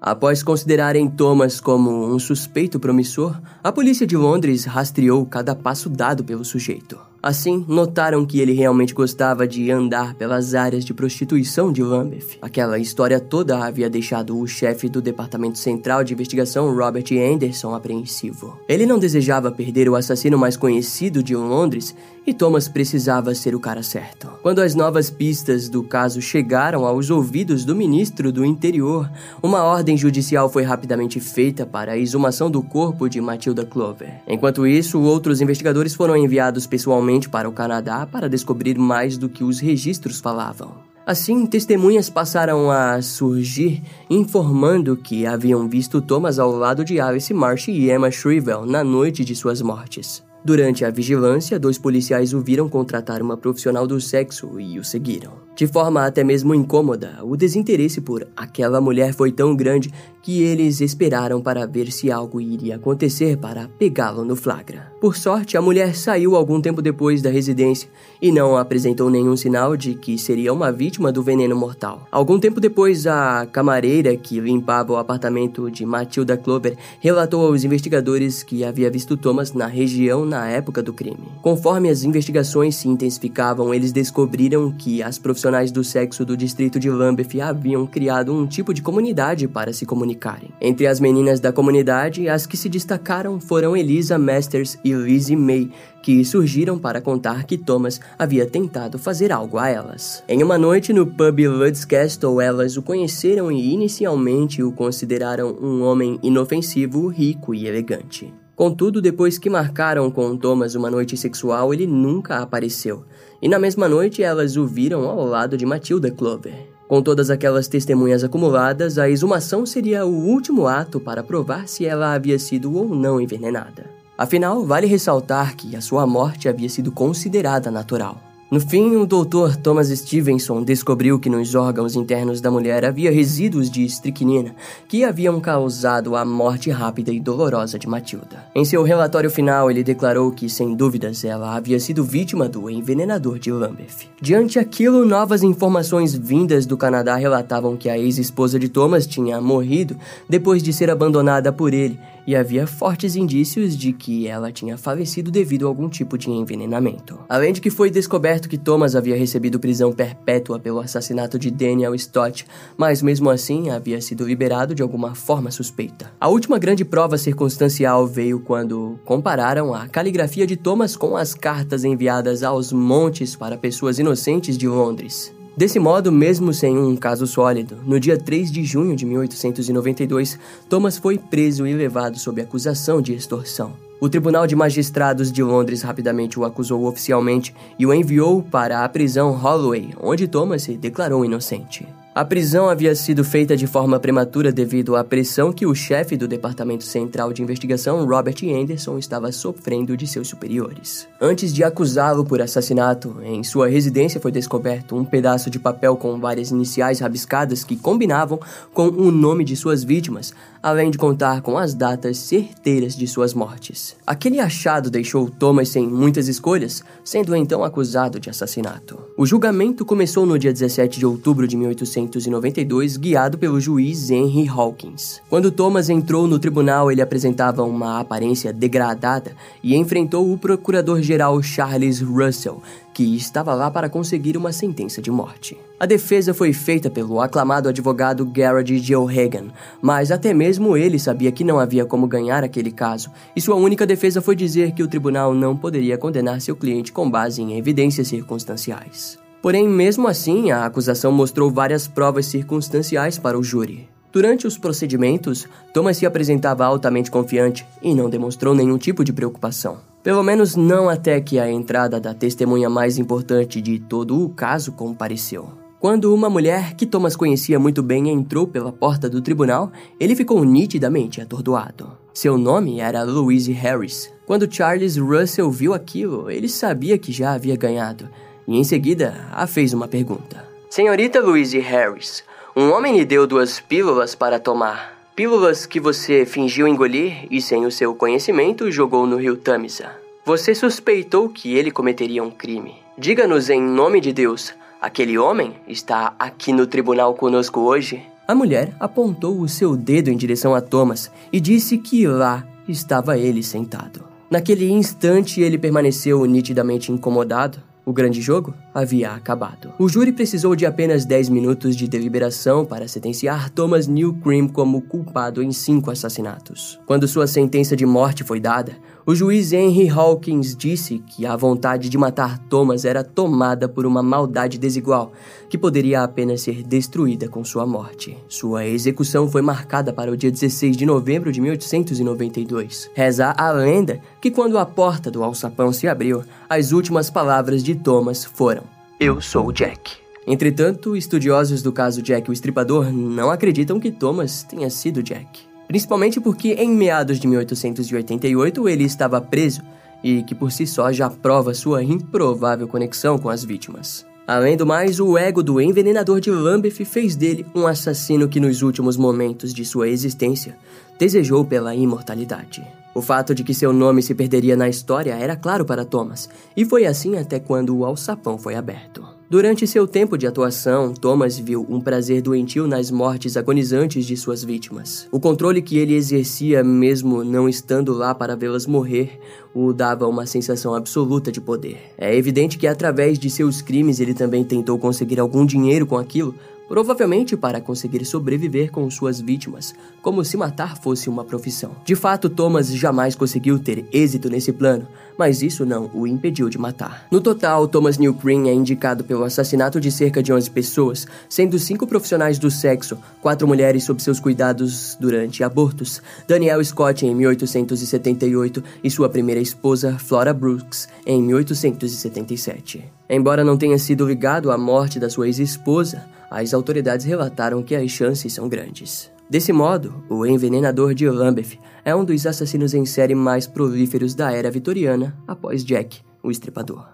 Após 0.00 0.42
considerarem 0.42 1.06
Thomas 1.06 1.60
como 1.60 2.06
um 2.06 2.18
suspeito 2.18 2.80
promissor, 2.80 3.38
a 3.62 3.70
polícia 3.70 4.06
de 4.06 4.16
Londres 4.16 4.64
rastreou 4.64 5.26
cada 5.26 5.54
passo 5.54 5.90
dado 5.90 6.24
pelo 6.24 6.42
sujeito. 6.42 6.98
Assim, 7.22 7.66
notaram 7.68 8.24
que 8.24 8.40
ele 8.40 8.52
realmente 8.52 8.94
gostava 8.94 9.46
de 9.46 9.70
andar 9.70 10.14
pelas 10.14 10.54
áreas 10.54 10.86
de 10.86 10.94
prostituição 10.94 11.70
de 11.70 11.82
Lambeth. 11.82 12.38
Aquela 12.40 12.78
história 12.78 13.20
toda 13.20 13.62
havia 13.62 13.90
deixado 13.90 14.38
o 14.38 14.46
chefe 14.46 14.88
do 14.88 15.02
Departamento 15.02 15.58
Central 15.58 16.02
de 16.02 16.14
Investigação, 16.14 16.74
Robert 16.74 17.04
Anderson, 17.12 17.74
apreensivo. 17.74 18.58
Ele 18.66 18.86
não 18.86 18.98
desejava 18.98 19.52
perder 19.52 19.86
o 19.90 19.96
assassino 19.96 20.38
mais 20.38 20.56
conhecido 20.56 21.22
de 21.22 21.36
Londres 21.36 21.94
e 22.26 22.34
Thomas 22.34 22.68
precisava 22.68 23.34
ser 23.34 23.54
o 23.54 23.60
cara 23.60 23.82
certo. 23.82 24.28
Quando 24.42 24.60
as 24.60 24.74
novas 24.74 25.10
pistas 25.10 25.68
do 25.68 25.82
caso 25.82 26.20
chegaram 26.20 26.84
aos 26.84 27.10
ouvidos 27.10 27.64
do 27.64 27.74
ministro 27.74 28.30
do 28.32 28.44
Interior, 28.44 29.10
uma 29.42 29.62
ordem 29.62 29.96
judicial 29.96 30.48
foi 30.48 30.62
rapidamente 30.62 31.18
feita 31.20 31.64
para 31.66 31.92
a 31.92 31.98
exumação 31.98 32.50
do 32.50 32.62
corpo 32.62 33.08
de 33.08 33.20
Matilda 33.20 33.64
Clover. 33.64 34.20
Enquanto 34.26 34.66
isso, 34.66 35.00
outros 35.00 35.40
investigadores 35.40 35.94
foram 35.94 36.16
enviados 36.16 36.66
pessoalmente 36.66 37.28
para 37.28 37.48
o 37.48 37.52
Canadá 37.52 38.06
para 38.06 38.28
descobrir 38.28 38.78
mais 38.78 39.16
do 39.16 39.28
que 39.28 39.42
os 39.42 39.60
registros 39.60 40.20
falavam. 40.20 40.88
Assim, 41.06 41.46
testemunhas 41.46 42.08
passaram 42.08 42.70
a 42.70 43.02
surgir 43.02 43.82
informando 44.08 44.96
que 44.96 45.26
haviam 45.26 45.68
visto 45.68 46.00
Thomas 46.00 46.38
ao 46.38 46.52
lado 46.52 46.84
de 46.84 47.00
Alice 47.00 47.34
Marsh 47.34 47.68
e 47.68 47.90
Emma 47.90 48.10
Shrivel 48.10 48.64
na 48.64 48.84
noite 48.84 49.24
de 49.24 49.34
suas 49.34 49.60
mortes. 49.60 50.22
Durante 50.42 50.86
a 50.86 50.90
vigilância, 50.90 51.58
dois 51.58 51.76
policiais 51.76 52.32
o 52.32 52.40
viram 52.40 52.68
contratar 52.68 53.20
uma 53.20 53.36
profissional 53.36 53.86
do 53.86 54.00
sexo 54.00 54.58
e 54.58 54.78
o 54.78 54.84
seguiram. 54.84 55.50
De 55.54 55.66
forma 55.66 56.06
até 56.06 56.24
mesmo 56.24 56.54
incômoda, 56.54 57.18
o 57.22 57.36
desinteresse 57.36 58.00
por 58.00 58.26
aquela 58.34 58.80
mulher 58.80 59.12
foi 59.12 59.30
tão 59.30 59.54
grande 59.54 59.92
que 60.22 60.42
eles 60.42 60.80
esperaram 60.80 61.42
para 61.42 61.66
ver 61.66 61.92
se 61.92 62.10
algo 62.10 62.40
iria 62.40 62.76
acontecer 62.76 63.36
para 63.36 63.68
pegá-lo 63.68 64.24
no 64.24 64.36
flagra. 64.36 64.90
Por 65.00 65.16
sorte, 65.16 65.56
a 65.56 65.62
mulher 65.62 65.94
saiu 65.94 66.36
algum 66.36 66.60
tempo 66.60 66.80
depois 66.80 67.20
da 67.20 67.30
residência 67.30 67.90
e 68.20 68.30
não 68.32 68.56
apresentou 68.56 69.10
nenhum 69.10 69.36
sinal 69.36 69.76
de 69.76 69.94
que 69.94 70.16
seria 70.16 70.52
uma 70.52 70.70
vítima 70.72 71.12
do 71.12 71.22
veneno 71.22 71.56
mortal. 71.56 72.06
Algum 72.10 72.38
tempo 72.38 72.60
depois, 72.60 73.06
a 73.06 73.46
camareira 73.50 74.16
que 74.16 74.40
limpava 74.40 74.92
o 74.92 74.96
apartamento 74.96 75.70
de 75.70 75.84
Matilda 75.84 76.36
Clover 76.36 76.76
relatou 77.00 77.46
aos 77.46 77.64
investigadores 77.64 78.42
que 78.42 78.64
havia 78.64 78.90
visto 78.90 79.16
Thomas 79.16 79.52
na 79.52 79.66
região 79.66 80.24
na 80.30 80.48
época 80.48 80.82
do 80.82 80.92
crime. 80.92 81.28
Conforme 81.42 81.90
as 81.90 82.02
investigações 82.02 82.76
se 82.76 82.88
intensificavam, 82.88 83.74
eles 83.74 83.92
descobriram 83.92 84.72
que 84.72 85.02
as 85.02 85.18
profissionais 85.18 85.70
do 85.70 85.84
sexo 85.84 86.24
do 86.24 86.36
distrito 86.36 86.80
de 86.80 86.88
Lambeth 86.88 87.40
haviam 87.42 87.86
criado 87.86 88.32
um 88.32 88.46
tipo 88.46 88.72
de 88.72 88.80
comunidade 88.80 89.46
para 89.46 89.72
se 89.72 89.84
comunicar 89.84 90.20
comunicarem. 90.20 90.50
Entre 90.60 90.86
as 90.86 91.00
meninas 91.00 91.40
da 91.40 91.52
comunidade, 91.52 92.28
as 92.28 92.46
que 92.46 92.56
se 92.56 92.68
destacaram 92.68 93.40
foram 93.40 93.76
Elisa 93.76 94.18
Masters 94.18 94.78
e 94.84 94.92
Lizzie 94.92 95.36
May, 95.36 95.70
que 96.02 96.24
surgiram 96.24 96.78
para 96.78 97.00
contar 97.00 97.44
que 97.44 97.58
Thomas 97.58 98.00
havia 98.18 98.46
tentado 98.46 98.98
fazer 98.98 99.32
algo 99.32 99.58
a 99.58 99.68
elas. 99.68 100.22
Em 100.28 100.42
uma 100.42 100.58
noite 100.58 100.92
no 100.92 101.06
pub 101.06 101.38
Lud's 101.40 101.84
Castle, 101.84 102.40
elas 102.40 102.76
o 102.76 102.82
conheceram 102.82 103.50
e 103.50 103.72
inicialmente 103.72 104.62
o 104.62 104.72
consideraram 104.72 105.56
um 105.60 105.82
homem 105.82 106.18
inofensivo, 106.22 107.08
rico 107.08 107.54
e 107.54 107.66
elegante. 107.66 108.32
Contudo, 108.60 109.00
depois 109.00 109.38
que 109.38 109.48
marcaram 109.48 110.10
com 110.10 110.36
Thomas 110.36 110.74
uma 110.74 110.90
noite 110.90 111.16
sexual, 111.16 111.72
ele 111.72 111.86
nunca 111.86 112.40
apareceu, 112.40 113.06
e 113.40 113.48
na 113.48 113.58
mesma 113.58 113.88
noite 113.88 114.22
elas 114.22 114.54
o 114.54 114.66
viram 114.66 115.08
ao 115.08 115.24
lado 115.24 115.56
de 115.56 115.64
Matilda 115.64 116.10
Clover. 116.10 116.68
Com 116.86 117.00
todas 117.00 117.30
aquelas 117.30 117.68
testemunhas 117.68 118.22
acumuladas, 118.22 118.98
a 118.98 119.08
exumação 119.08 119.64
seria 119.64 120.04
o 120.04 120.12
último 120.14 120.66
ato 120.66 121.00
para 121.00 121.22
provar 121.22 121.66
se 121.66 121.86
ela 121.86 122.12
havia 122.12 122.38
sido 122.38 122.76
ou 122.76 122.94
não 122.94 123.18
envenenada. 123.18 123.86
Afinal, 124.18 124.62
vale 124.62 124.86
ressaltar 124.86 125.56
que 125.56 125.74
a 125.74 125.80
sua 125.80 126.06
morte 126.06 126.46
havia 126.46 126.68
sido 126.68 126.92
considerada 126.92 127.70
natural. 127.70 128.20
No 128.50 128.58
fim, 128.58 128.96
o 128.96 129.06
Dr. 129.06 129.56
Thomas 129.62 129.90
Stevenson 129.90 130.64
descobriu 130.64 131.20
que 131.20 131.30
nos 131.30 131.54
órgãos 131.54 131.94
internos 131.94 132.40
da 132.40 132.50
mulher 132.50 132.84
havia 132.84 133.12
resíduos 133.12 133.70
de 133.70 133.84
estricnina 133.84 134.56
que 134.88 135.04
haviam 135.04 135.40
causado 135.40 136.16
a 136.16 136.24
morte 136.24 136.68
rápida 136.68 137.12
e 137.12 137.20
dolorosa 137.20 137.78
de 137.78 137.86
Matilda. 137.86 138.44
Em 138.52 138.64
seu 138.64 138.82
relatório 138.82 139.30
final, 139.30 139.70
ele 139.70 139.84
declarou 139.84 140.32
que, 140.32 140.48
sem 140.48 140.74
dúvidas, 140.74 141.24
ela 141.24 141.54
havia 141.54 141.78
sido 141.78 142.02
vítima 142.02 142.48
do 142.48 142.68
envenenador 142.68 143.38
de 143.38 143.52
Lambeth. 143.52 144.08
Diante 144.20 144.58
aquilo, 144.58 145.04
novas 145.04 145.44
informações 145.44 146.12
vindas 146.12 146.66
do 146.66 146.76
Canadá 146.76 147.14
relatavam 147.14 147.76
que 147.76 147.88
a 147.88 147.96
ex-esposa 147.96 148.58
de 148.58 148.68
Thomas 148.68 149.06
tinha 149.06 149.40
morrido 149.40 149.96
depois 150.28 150.60
de 150.60 150.72
ser 150.72 150.90
abandonada 150.90 151.52
por 151.52 151.72
ele 151.72 152.00
e 152.26 152.36
havia 152.36 152.66
fortes 152.66 153.16
indícios 153.16 153.76
de 153.76 153.92
que 153.92 154.26
ela 154.26 154.52
tinha 154.52 154.76
falecido 154.76 155.30
devido 155.30 155.66
a 155.66 155.68
algum 155.68 155.88
tipo 155.88 156.16
de 156.16 156.30
envenenamento. 156.30 157.18
Além 157.28 157.52
de 157.52 157.60
que 157.60 157.70
foi 157.70 157.90
descoberto 157.90 158.48
que 158.48 158.58
Thomas 158.58 158.94
havia 158.94 159.16
recebido 159.16 159.58
prisão 159.58 159.92
perpétua 159.92 160.58
pelo 160.58 160.80
assassinato 160.80 161.38
de 161.38 161.50
Daniel 161.50 161.94
Stott, 161.94 162.46
mas 162.76 163.02
mesmo 163.02 163.30
assim 163.30 163.70
havia 163.70 164.00
sido 164.00 164.26
liberado 164.26 164.74
de 164.74 164.82
alguma 164.82 165.14
forma 165.14 165.50
suspeita. 165.50 166.12
A 166.20 166.28
última 166.28 166.58
grande 166.58 166.84
prova 166.84 167.18
circunstancial 167.18 168.06
veio 168.06 168.40
quando 168.40 168.98
compararam 169.04 169.74
a 169.74 169.88
caligrafia 169.88 170.46
de 170.46 170.56
Thomas 170.56 170.96
com 170.96 171.16
as 171.16 171.34
cartas 171.34 171.84
enviadas 171.84 172.42
aos 172.42 172.72
montes 172.72 173.34
para 173.34 173.56
pessoas 173.56 173.98
inocentes 173.98 174.56
de 174.56 174.68
Londres. 174.68 175.39
Desse 175.56 175.78
modo, 175.78 176.12
mesmo 176.12 176.54
sem 176.54 176.78
um 176.78 176.96
caso 176.96 177.26
sólido, 177.26 177.78
no 177.84 177.98
dia 177.98 178.16
3 178.16 178.50
de 178.50 178.64
junho 178.64 178.94
de 178.94 179.04
1892, 179.04 180.38
Thomas 180.68 180.96
foi 180.96 181.18
preso 181.18 181.66
e 181.66 181.74
levado 181.74 182.18
sob 182.18 182.40
acusação 182.40 183.02
de 183.02 183.12
extorsão. 183.14 183.72
O 184.00 184.08
Tribunal 184.08 184.46
de 184.46 184.56
Magistrados 184.56 185.30
de 185.30 185.42
Londres 185.42 185.82
rapidamente 185.82 186.38
o 186.38 186.44
acusou 186.44 186.86
oficialmente 186.86 187.54
e 187.78 187.84
o 187.84 187.92
enviou 187.92 188.42
para 188.42 188.84
a 188.84 188.88
prisão 188.88 189.32
Holloway, 189.32 189.90
onde 190.00 190.26
Thomas 190.26 190.62
se 190.62 190.76
declarou 190.76 191.24
inocente. 191.24 191.86
A 192.20 192.24
prisão 192.26 192.68
havia 192.68 192.94
sido 192.94 193.24
feita 193.24 193.56
de 193.56 193.66
forma 193.66 193.98
prematura 193.98 194.52
devido 194.52 194.94
à 194.94 195.02
pressão 195.02 195.50
que 195.50 195.64
o 195.64 195.74
chefe 195.74 196.18
do 196.18 196.28
Departamento 196.28 196.84
Central 196.84 197.32
de 197.32 197.40
Investigação, 197.40 198.04
Robert 198.04 198.36
Anderson, 198.42 198.98
estava 198.98 199.32
sofrendo 199.32 199.96
de 199.96 200.06
seus 200.06 200.28
superiores. 200.28 201.08
Antes 201.18 201.50
de 201.50 201.64
acusá-lo 201.64 202.22
por 202.22 202.42
assassinato, 202.42 203.16
em 203.22 203.42
sua 203.42 203.68
residência 203.68 204.20
foi 204.20 204.30
descoberto 204.30 204.94
um 204.94 205.02
pedaço 205.02 205.48
de 205.48 205.58
papel 205.58 205.96
com 205.96 206.20
várias 206.20 206.50
iniciais 206.50 207.00
rabiscadas 207.00 207.64
que 207.64 207.74
combinavam 207.74 208.38
com 208.74 208.88
o 208.88 209.10
nome 209.10 209.42
de 209.42 209.56
suas 209.56 209.82
vítimas, 209.82 210.34
além 210.62 210.90
de 210.90 210.98
contar 210.98 211.42
com 211.42 211.56
as 211.56 211.74
datas 211.74 212.18
certeiras 212.18 212.96
de 212.96 213.06
suas 213.06 213.34
mortes. 213.34 213.96
Aquele 214.06 214.40
achado 214.40 214.90
deixou 214.90 215.30
Thomas 215.30 215.68
sem 215.68 215.86
muitas 215.86 216.28
escolhas, 216.28 216.82
sendo 217.04 217.34
então 217.34 217.64
acusado 217.64 218.20
de 218.20 218.30
assassinato. 218.30 218.98
O 219.16 219.26
julgamento 219.26 219.84
começou 219.84 220.26
no 220.26 220.38
dia 220.38 220.52
17 220.52 220.98
de 220.98 221.06
outubro 221.06 221.46
de 221.48 221.56
1800 221.56 222.00
1992, 222.00 222.96
guiado 222.96 223.38
pelo 223.38 223.60
juiz 223.60 224.10
Henry 224.10 224.48
Hawkins. 224.48 225.20
Quando 225.28 225.50
Thomas 225.50 225.88
entrou 225.88 226.26
no 226.26 226.38
tribunal, 226.38 226.90
ele 226.90 227.02
apresentava 227.02 227.62
uma 227.62 228.00
aparência 228.00 228.52
degradada 228.52 229.32
e 229.62 229.76
enfrentou 229.76 230.32
o 230.32 230.38
procurador-geral 230.38 231.42
Charles 231.42 232.00
Russell, 232.00 232.62
que 233.00 233.16
estava 233.16 233.54
lá 233.54 233.70
para 233.70 233.88
conseguir 233.88 234.36
uma 234.36 234.52
sentença 234.52 235.00
de 235.00 235.10
morte. 235.10 235.56
A 235.78 235.86
defesa 235.86 236.34
foi 236.34 236.52
feita 236.52 236.90
pelo 236.90 237.18
aclamado 237.18 237.70
advogado 237.70 238.26
Garrett 238.26 238.78
Geohagan, 238.78 239.46
mas 239.80 240.12
até 240.12 240.34
mesmo 240.34 240.76
ele 240.76 240.98
sabia 240.98 241.32
que 241.32 241.42
não 241.42 241.58
havia 241.58 241.86
como 241.86 242.06
ganhar 242.06 242.44
aquele 242.44 242.70
caso, 242.70 243.10
e 243.34 243.40
sua 243.40 243.54
única 243.54 243.86
defesa 243.86 244.20
foi 244.20 244.36
dizer 244.36 244.72
que 244.72 244.82
o 244.82 244.86
tribunal 244.86 245.32
não 245.32 245.56
poderia 245.56 245.96
condenar 245.96 246.42
seu 246.42 246.54
cliente 246.54 246.92
com 246.92 247.10
base 247.10 247.40
em 247.40 247.56
evidências 247.56 248.08
circunstanciais. 248.08 249.18
Porém, 249.40 249.66
mesmo 249.66 250.06
assim, 250.06 250.50
a 250.50 250.66
acusação 250.66 251.10
mostrou 251.10 251.50
várias 251.50 251.88
provas 251.88 252.26
circunstanciais 252.26 253.16
para 253.16 253.38
o 253.38 253.42
júri. 253.42 253.88
Durante 254.12 254.46
os 254.46 254.58
procedimentos, 254.58 255.48
Thomas 255.72 255.96
se 255.96 256.04
apresentava 256.04 256.66
altamente 256.66 257.10
confiante 257.10 257.64
e 257.80 257.94
não 257.94 258.10
demonstrou 258.10 258.54
nenhum 258.54 258.76
tipo 258.76 259.02
de 259.02 259.10
preocupação. 259.14 259.88
Pelo 260.02 260.22
menos 260.22 260.56
não 260.56 260.88
até 260.88 261.20
que 261.20 261.38
a 261.38 261.50
entrada 261.50 262.00
da 262.00 262.14
testemunha 262.14 262.70
mais 262.70 262.98
importante 262.98 263.60
de 263.60 263.78
todo 263.78 264.24
o 264.24 264.30
caso 264.30 264.72
compareceu. 264.72 265.50
Quando 265.78 266.14
uma 266.14 266.28
mulher 266.28 266.74
que 266.74 266.86
Thomas 266.86 267.16
conhecia 267.16 267.58
muito 267.58 267.82
bem 267.82 268.08
entrou 268.10 268.46
pela 268.46 268.72
porta 268.72 269.08
do 269.08 269.22
tribunal, 269.22 269.70
ele 269.98 270.14
ficou 270.14 270.44
nitidamente 270.44 271.20
atordoado. 271.20 271.92
Seu 272.12 272.36
nome 272.36 272.80
era 272.80 273.02
Louise 273.02 273.52
Harris. 273.52 274.12
Quando 274.26 274.52
Charles 274.52 274.96
Russell 274.96 275.50
viu 275.50 275.72
aquilo, 275.74 276.30
ele 276.30 276.48
sabia 276.48 276.98
que 276.98 277.12
já 277.12 277.32
havia 277.32 277.56
ganhado 277.56 278.08
e 278.46 278.58
em 278.58 278.64
seguida 278.64 279.28
a 279.32 279.46
fez 279.46 279.72
uma 279.72 279.86
pergunta. 279.86 280.44
Senhorita 280.68 281.20
Louise 281.20 281.58
Harris, 281.58 282.24
um 282.56 282.70
homem 282.72 282.96
lhe 282.96 283.04
deu 283.04 283.26
duas 283.26 283.60
pílulas 283.60 284.14
para 284.14 284.38
tomar. 284.38 284.99
Pílulas 285.14 285.66
que 285.66 285.80
você 285.80 286.24
fingiu 286.24 286.66
engolir 286.66 287.26
e, 287.30 287.42
sem 287.42 287.66
o 287.66 287.70
seu 287.70 287.94
conhecimento, 287.94 288.70
jogou 288.70 289.06
no 289.06 289.16
rio 289.16 289.36
Tamisa. 289.36 289.90
Você 290.24 290.54
suspeitou 290.54 291.28
que 291.28 291.54
ele 291.54 291.70
cometeria 291.70 292.22
um 292.22 292.30
crime. 292.30 292.76
Diga-nos 292.96 293.50
em 293.50 293.60
nome 293.60 294.00
de 294.00 294.12
Deus, 294.12 294.54
aquele 294.80 295.18
homem 295.18 295.54
está 295.66 296.14
aqui 296.18 296.52
no 296.52 296.66
tribunal 296.66 297.14
conosco 297.14 297.60
hoje? 297.60 298.02
A 298.26 298.34
mulher 298.34 298.72
apontou 298.78 299.40
o 299.40 299.48
seu 299.48 299.76
dedo 299.76 300.08
em 300.08 300.16
direção 300.16 300.54
a 300.54 300.60
Thomas 300.60 301.10
e 301.32 301.40
disse 301.40 301.76
que 301.78 302.06
lá 302.06 302.46
estava 302.68 303.18
ele 303.18 303.42
sentado. 303.42 304.04
Naquele 304.30 304.70
instante 304.70 305.40
ele 305.40 305.58
permaneceu 305.58 306.24
nitidamente 306.24 306.92
incomodado, 306.92 307.60
o 307.90 307.92
grande 307.92 308.20
jogo 308.20 308.54
havia 308.72 309.10
acabado. 309.10 309.72
O 309.76 309.88
júri 309.88 310.12
precisou 310.12 310.54
de 310.54 310.64
apenas 310.64 311.04
10 311.04 311.28
minutos 311.28 311.74
de 311.74 311.88
deliberação 311.88 312.64
para 312.64 312.86
sentenciar 312.86 313.50
Thomas 313.50 313.88
Newcream 313.88 314.46
como 314.46 314.80
culpado 314.80 315.42
em 315.42 315.50
cinco 315.50 315.90
assassinatos. 315.90 316.78
Quando 316.86 317.08
sua 317.08 317.26
sentença 317.26 317.74
de 317.74 317.84
morte 317.84 318.22
foi 318.22 318.38
dada, 318.38 318.76
o 319.10 319.14
juiz 319.14 319.52
Henry 319.52 319.88
Hawkins 319.88 320.54
disse 320.54 321.00
que 321.00 321.26
a 321.26 321.34
vontade 321.34 321.88
de 321.88 321.98
matar 321.98 322.38
Thomas 322.38 322.84
era 322.84 323.02
tomada 323.02 323.68
por 323.68 323.84
uma 323.84 324.04
maldade 324.04 324.56
desigual, 324.56 325.10
que 325.48 325.58
poderia 325.58 326.04
apenas 326.04 326.42
ser 326.42 326.62
destruída 326.62 327.28
com 327.28 327.42
sua 327.42 327.66
morte. 327.66 328.16
Sua 328.28 328.64
execução 328.64 329.28
foi 329.28 329.42
marcada 329.42 329.92
para 329.92 330.12
o 330.12 330.16
dia 330.16 330.30
16 330.30 330.76
de 330.76 330.86
novembro 330.86 331.32
de 331.32 331.40
1892. 331.40 332.88
Reza 332.94 333.34
a 333.36 333.50
lenda 333.50 334.00
que 334.20 334.30
quando 334.30 334.56
a 334.56 334.64
porta 334.64 335.10
do 335.10 335.24
alçapão 335.24 335.72
se 335.72 335.88
abriu, 335.88 336.22
as 336.48 336.70
últimas 336.70 337.10
palavras 337.10 337.64
de 337.64 337.74
Thomas 337.74 338.24
foram: 338.24 338.62
Eu 339.00 339.20
sou 339.20 339.50
Jack. 339.50 339.90
Entretanto, 340.24 340.94
estudiosos 340.94 341.62
do 341.62 341.72
caso 341.72 342.00
Jack 342.00 342.30
o 342.30 342.32
Estripador 342.32 342.92
não 342.92 343.28
acreditam 343.28 343.80
que 343.80 343.90
Thomas 343.90 344.44
tenha 344.44 344.70
sido 344.70 345.02
Jack 345.02 345.49
principalmente 345.70 346.20
porque 346.20 346.54
em 346.54 346.68
meados 346.68 347.20
de 347.20 347.28
1888 347.28 348.68
ele 348.68 348.82
estava 348.82 349.20
preso 349.20 349.62
e 350.02 350.24
que 350.24 350.34
por 350.34 350.50
si 350.50 350.66
só 350.66 350.90
já 350.90 351.08
prova 351.08 351.54
sua 351.54 351.80
improvável 351.80 352.66
conexão 352.66 353.16
com 353.16 353.28
as 353.28 353.44
vítimas. 353.44 354.04
Além 354.26 354.56
do 354.56 354.66
mais, 354.66 354.98
o 354.98 355.16
ego 355.16 355.44
do 355.44 355.60
envenenador 355.60 356.18
de 356.18 356.28
Lambeth 356.28 356.84
fez 356.84 357.14
dele 357.14 357.46
um 357.54 357.68
assassino 357.68 358.28
que 358.28 358.40
nos 358.40 358.62
últimos 358.62 358.96
momentos 358.96 359.54
de 359.54 359.64
sua 359.64 359.88
existência 359.88 360.56
desejou 360.98 361.44
pela 361.44 361.72
imortalidade. 361.72 362.66
O 362.92 363.00
fato 363.00 363.32
de 363.32 363.44
que 363.44 363.54
seu 363.54 363.72
nome 363.72 364.02
se 364.02 364.12
perderia 364.12 364.56
na 364.56 364.68
história 364.68 365.14
era 365.14 365.36
claro 365.36 365.64
para 365.64 365.84
Thomas, 365.84 366.28
e 366.56 366.64
foi 366.64 366.84
assim 366.84 367.16
até 367.16 367.38
quando 367.38 367.76
o 367.76 367.84
alçapão 367.84 368.36
foi 368.36 368.56
aberto. 368.56 369.19
Durante 369.30 369.64
seu 369.64 369.86
tempo 369.86 370.18
de 370.18 370.26
atuação, 370.26 370.92
Thomas 370.92 371.38
viu 371.38 371.64
um 371.70 371.80
prazer 371.80 372.20
doentio 372.20 372.66
nas 372.66 372.90
mortes 372.90 373.36
agonizantes 373.36 374.04
de 374.04 374.16
suas 374.16 374.42
vítimas. 374.42 375.06
O 375.12 375.20
controle 375.20 375.62
que 375.62 375.78
ele 375.78 375.94
exercia, 375.94 376.64
mesmo 376.64 377.22
não 377.22 377.48
estando 377.48 377.92
lá 377.92 378.12
para 378.12 378.34
vê-las 378.34 378.66
morrer, 378.66 379.20
o 379.54 379.72
dava 379.72 380.08
uma 380.08 380.26
sensação 380.26 380.74
absoluta 380.74 381.30
de 381.30 381.40
poder. 381.40 381.78
É 381.96 382.12
evidente 382.12 382.58
que, 382.58 382.66
através 382.66 383.20
de 383.20 383.30
seus 383.30 383.62
crimes, 383.62 384.00
ele 384.00 384.14
também 384.14 384.42
tentou 384.42 384.76
conseguir 384.80 385.20
algum 385.20 385.46
dinheiro 385.46 385.86
com 385.86 385.96
aquilo, 385.96 386.34
provavelmente 386.70 387.36
para 387.36 387.60
conseguir 387.60 388.04
sobreviver 388.04 388.70
com 388.70 388.88
suas 388.90 389.20
vítimas, 389.20 389.74
como 390.00 390.24
se 390.24 390.36
matar 390.36 390.76
fosse 390.76 391.08
uma 391.08 391.24
profissão. 391.24 391.72
De 391.84 391.96
fato, 391.96 392.30
Thomas 392.30 392.72
jamais 392.72 393.16
conseguiu 393.16 393.58
ter 393.58 393.84
êxito 393.92 394.28
nesse 394.28 394.52
plano, 394.52 394.86
mas 395.20 395.42
isso 395.42 395.66
não 395.66 395.90
o 395.92 396.06
impediu 396.06 396.48
de 396.48 396.56
matar. 396.56 397.06
No 397.10 397.20
total, 397.20 397.68
Thomas 397.68 397.98
Newgreen 397.98 398.48
é 398.48 398.54
indicado 398.54 399.04
pelo 399.04 399.22
assassinato 399.22 399.78
de 399.78 399.92
cerca 399.92 400.22
de 400.22 400.32
11 400.32 400.50
pessoas, 400.50 401.06
sendo 401.28 401.58
cinco 401.58 401.86
profissionais 401.86 402.38
do 402.38 402.50
sexo, 402.50 402.96
quatro 403.20 403.46
mulheres 403.46 403.84
sob 403.84 404.02
seus 404.02 404.18
cuidados 404.18 404.96
durante 404.98 405.44
abortos, 405.44 406.00
Daniel 406.26 406.64
Scott 406.64 407.04
em 407.04 407.14
1878 407.14 408.64
e 408.82 408.90
sua 408.90 409.10
primeira 409.10 409.42
esposa, 409.42 409.98
Flora 409.98 410.32
Brooks, 410.32 410.88
em 411.04 411.22
1877. 411.22 412.82
Embora 413.06 413.44
não 413.44 413.58
tenha 413.58 413.78
sido 413.78 414.08
ligado 414.08 414.50
à 414.50 414.56
morte 414.56 414.98
da 414.98 415.10
sua 415.10 415.26
ex-esposa, 415.26 416.02
as 416.30 416.54
autoridades 416.54 417.04
relataram 417.04 417.62
que 417.62 417.76
as 417.76 417.90
chances 417.90 418.32
são 418.32 418.48
grandes. 418.48 419.10
Desse 419.30 419.52
modo, 419.52 420.02
o 420.08 420.26
envenenador 420.26 420.92
de 420.92 421.08
Lambeth 421.08 421.56
é 421.84 421.94
um 421.94 422.04
dos 422.04 422.26
assassinos 422.26 422.74
em 422.74 422.84
série 422.84 423.14
mais 423.14 423.46
prolíferos 423.46 424.12
da 424.12 424.32
era 424.32 424.50
vitoriana 424.50 425.16
após 425.24 425.64
Jack, 425.64 426.02
o 426.20 426.32
Estripador. 426.32 426.84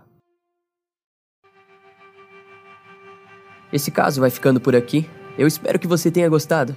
Esse 3.72 3.90
caso 3.90 4.20
vai 4.20 4.28
ficando 4.28 4.60
por 4.60 4.76
aqui. 4.76 5.08
Eu 5.38 5.46
espero 5.46 5.78
que 5.78 5.86
você 5.86 6.10
tenha 6.10 6.28
gostado. 6.28 6.76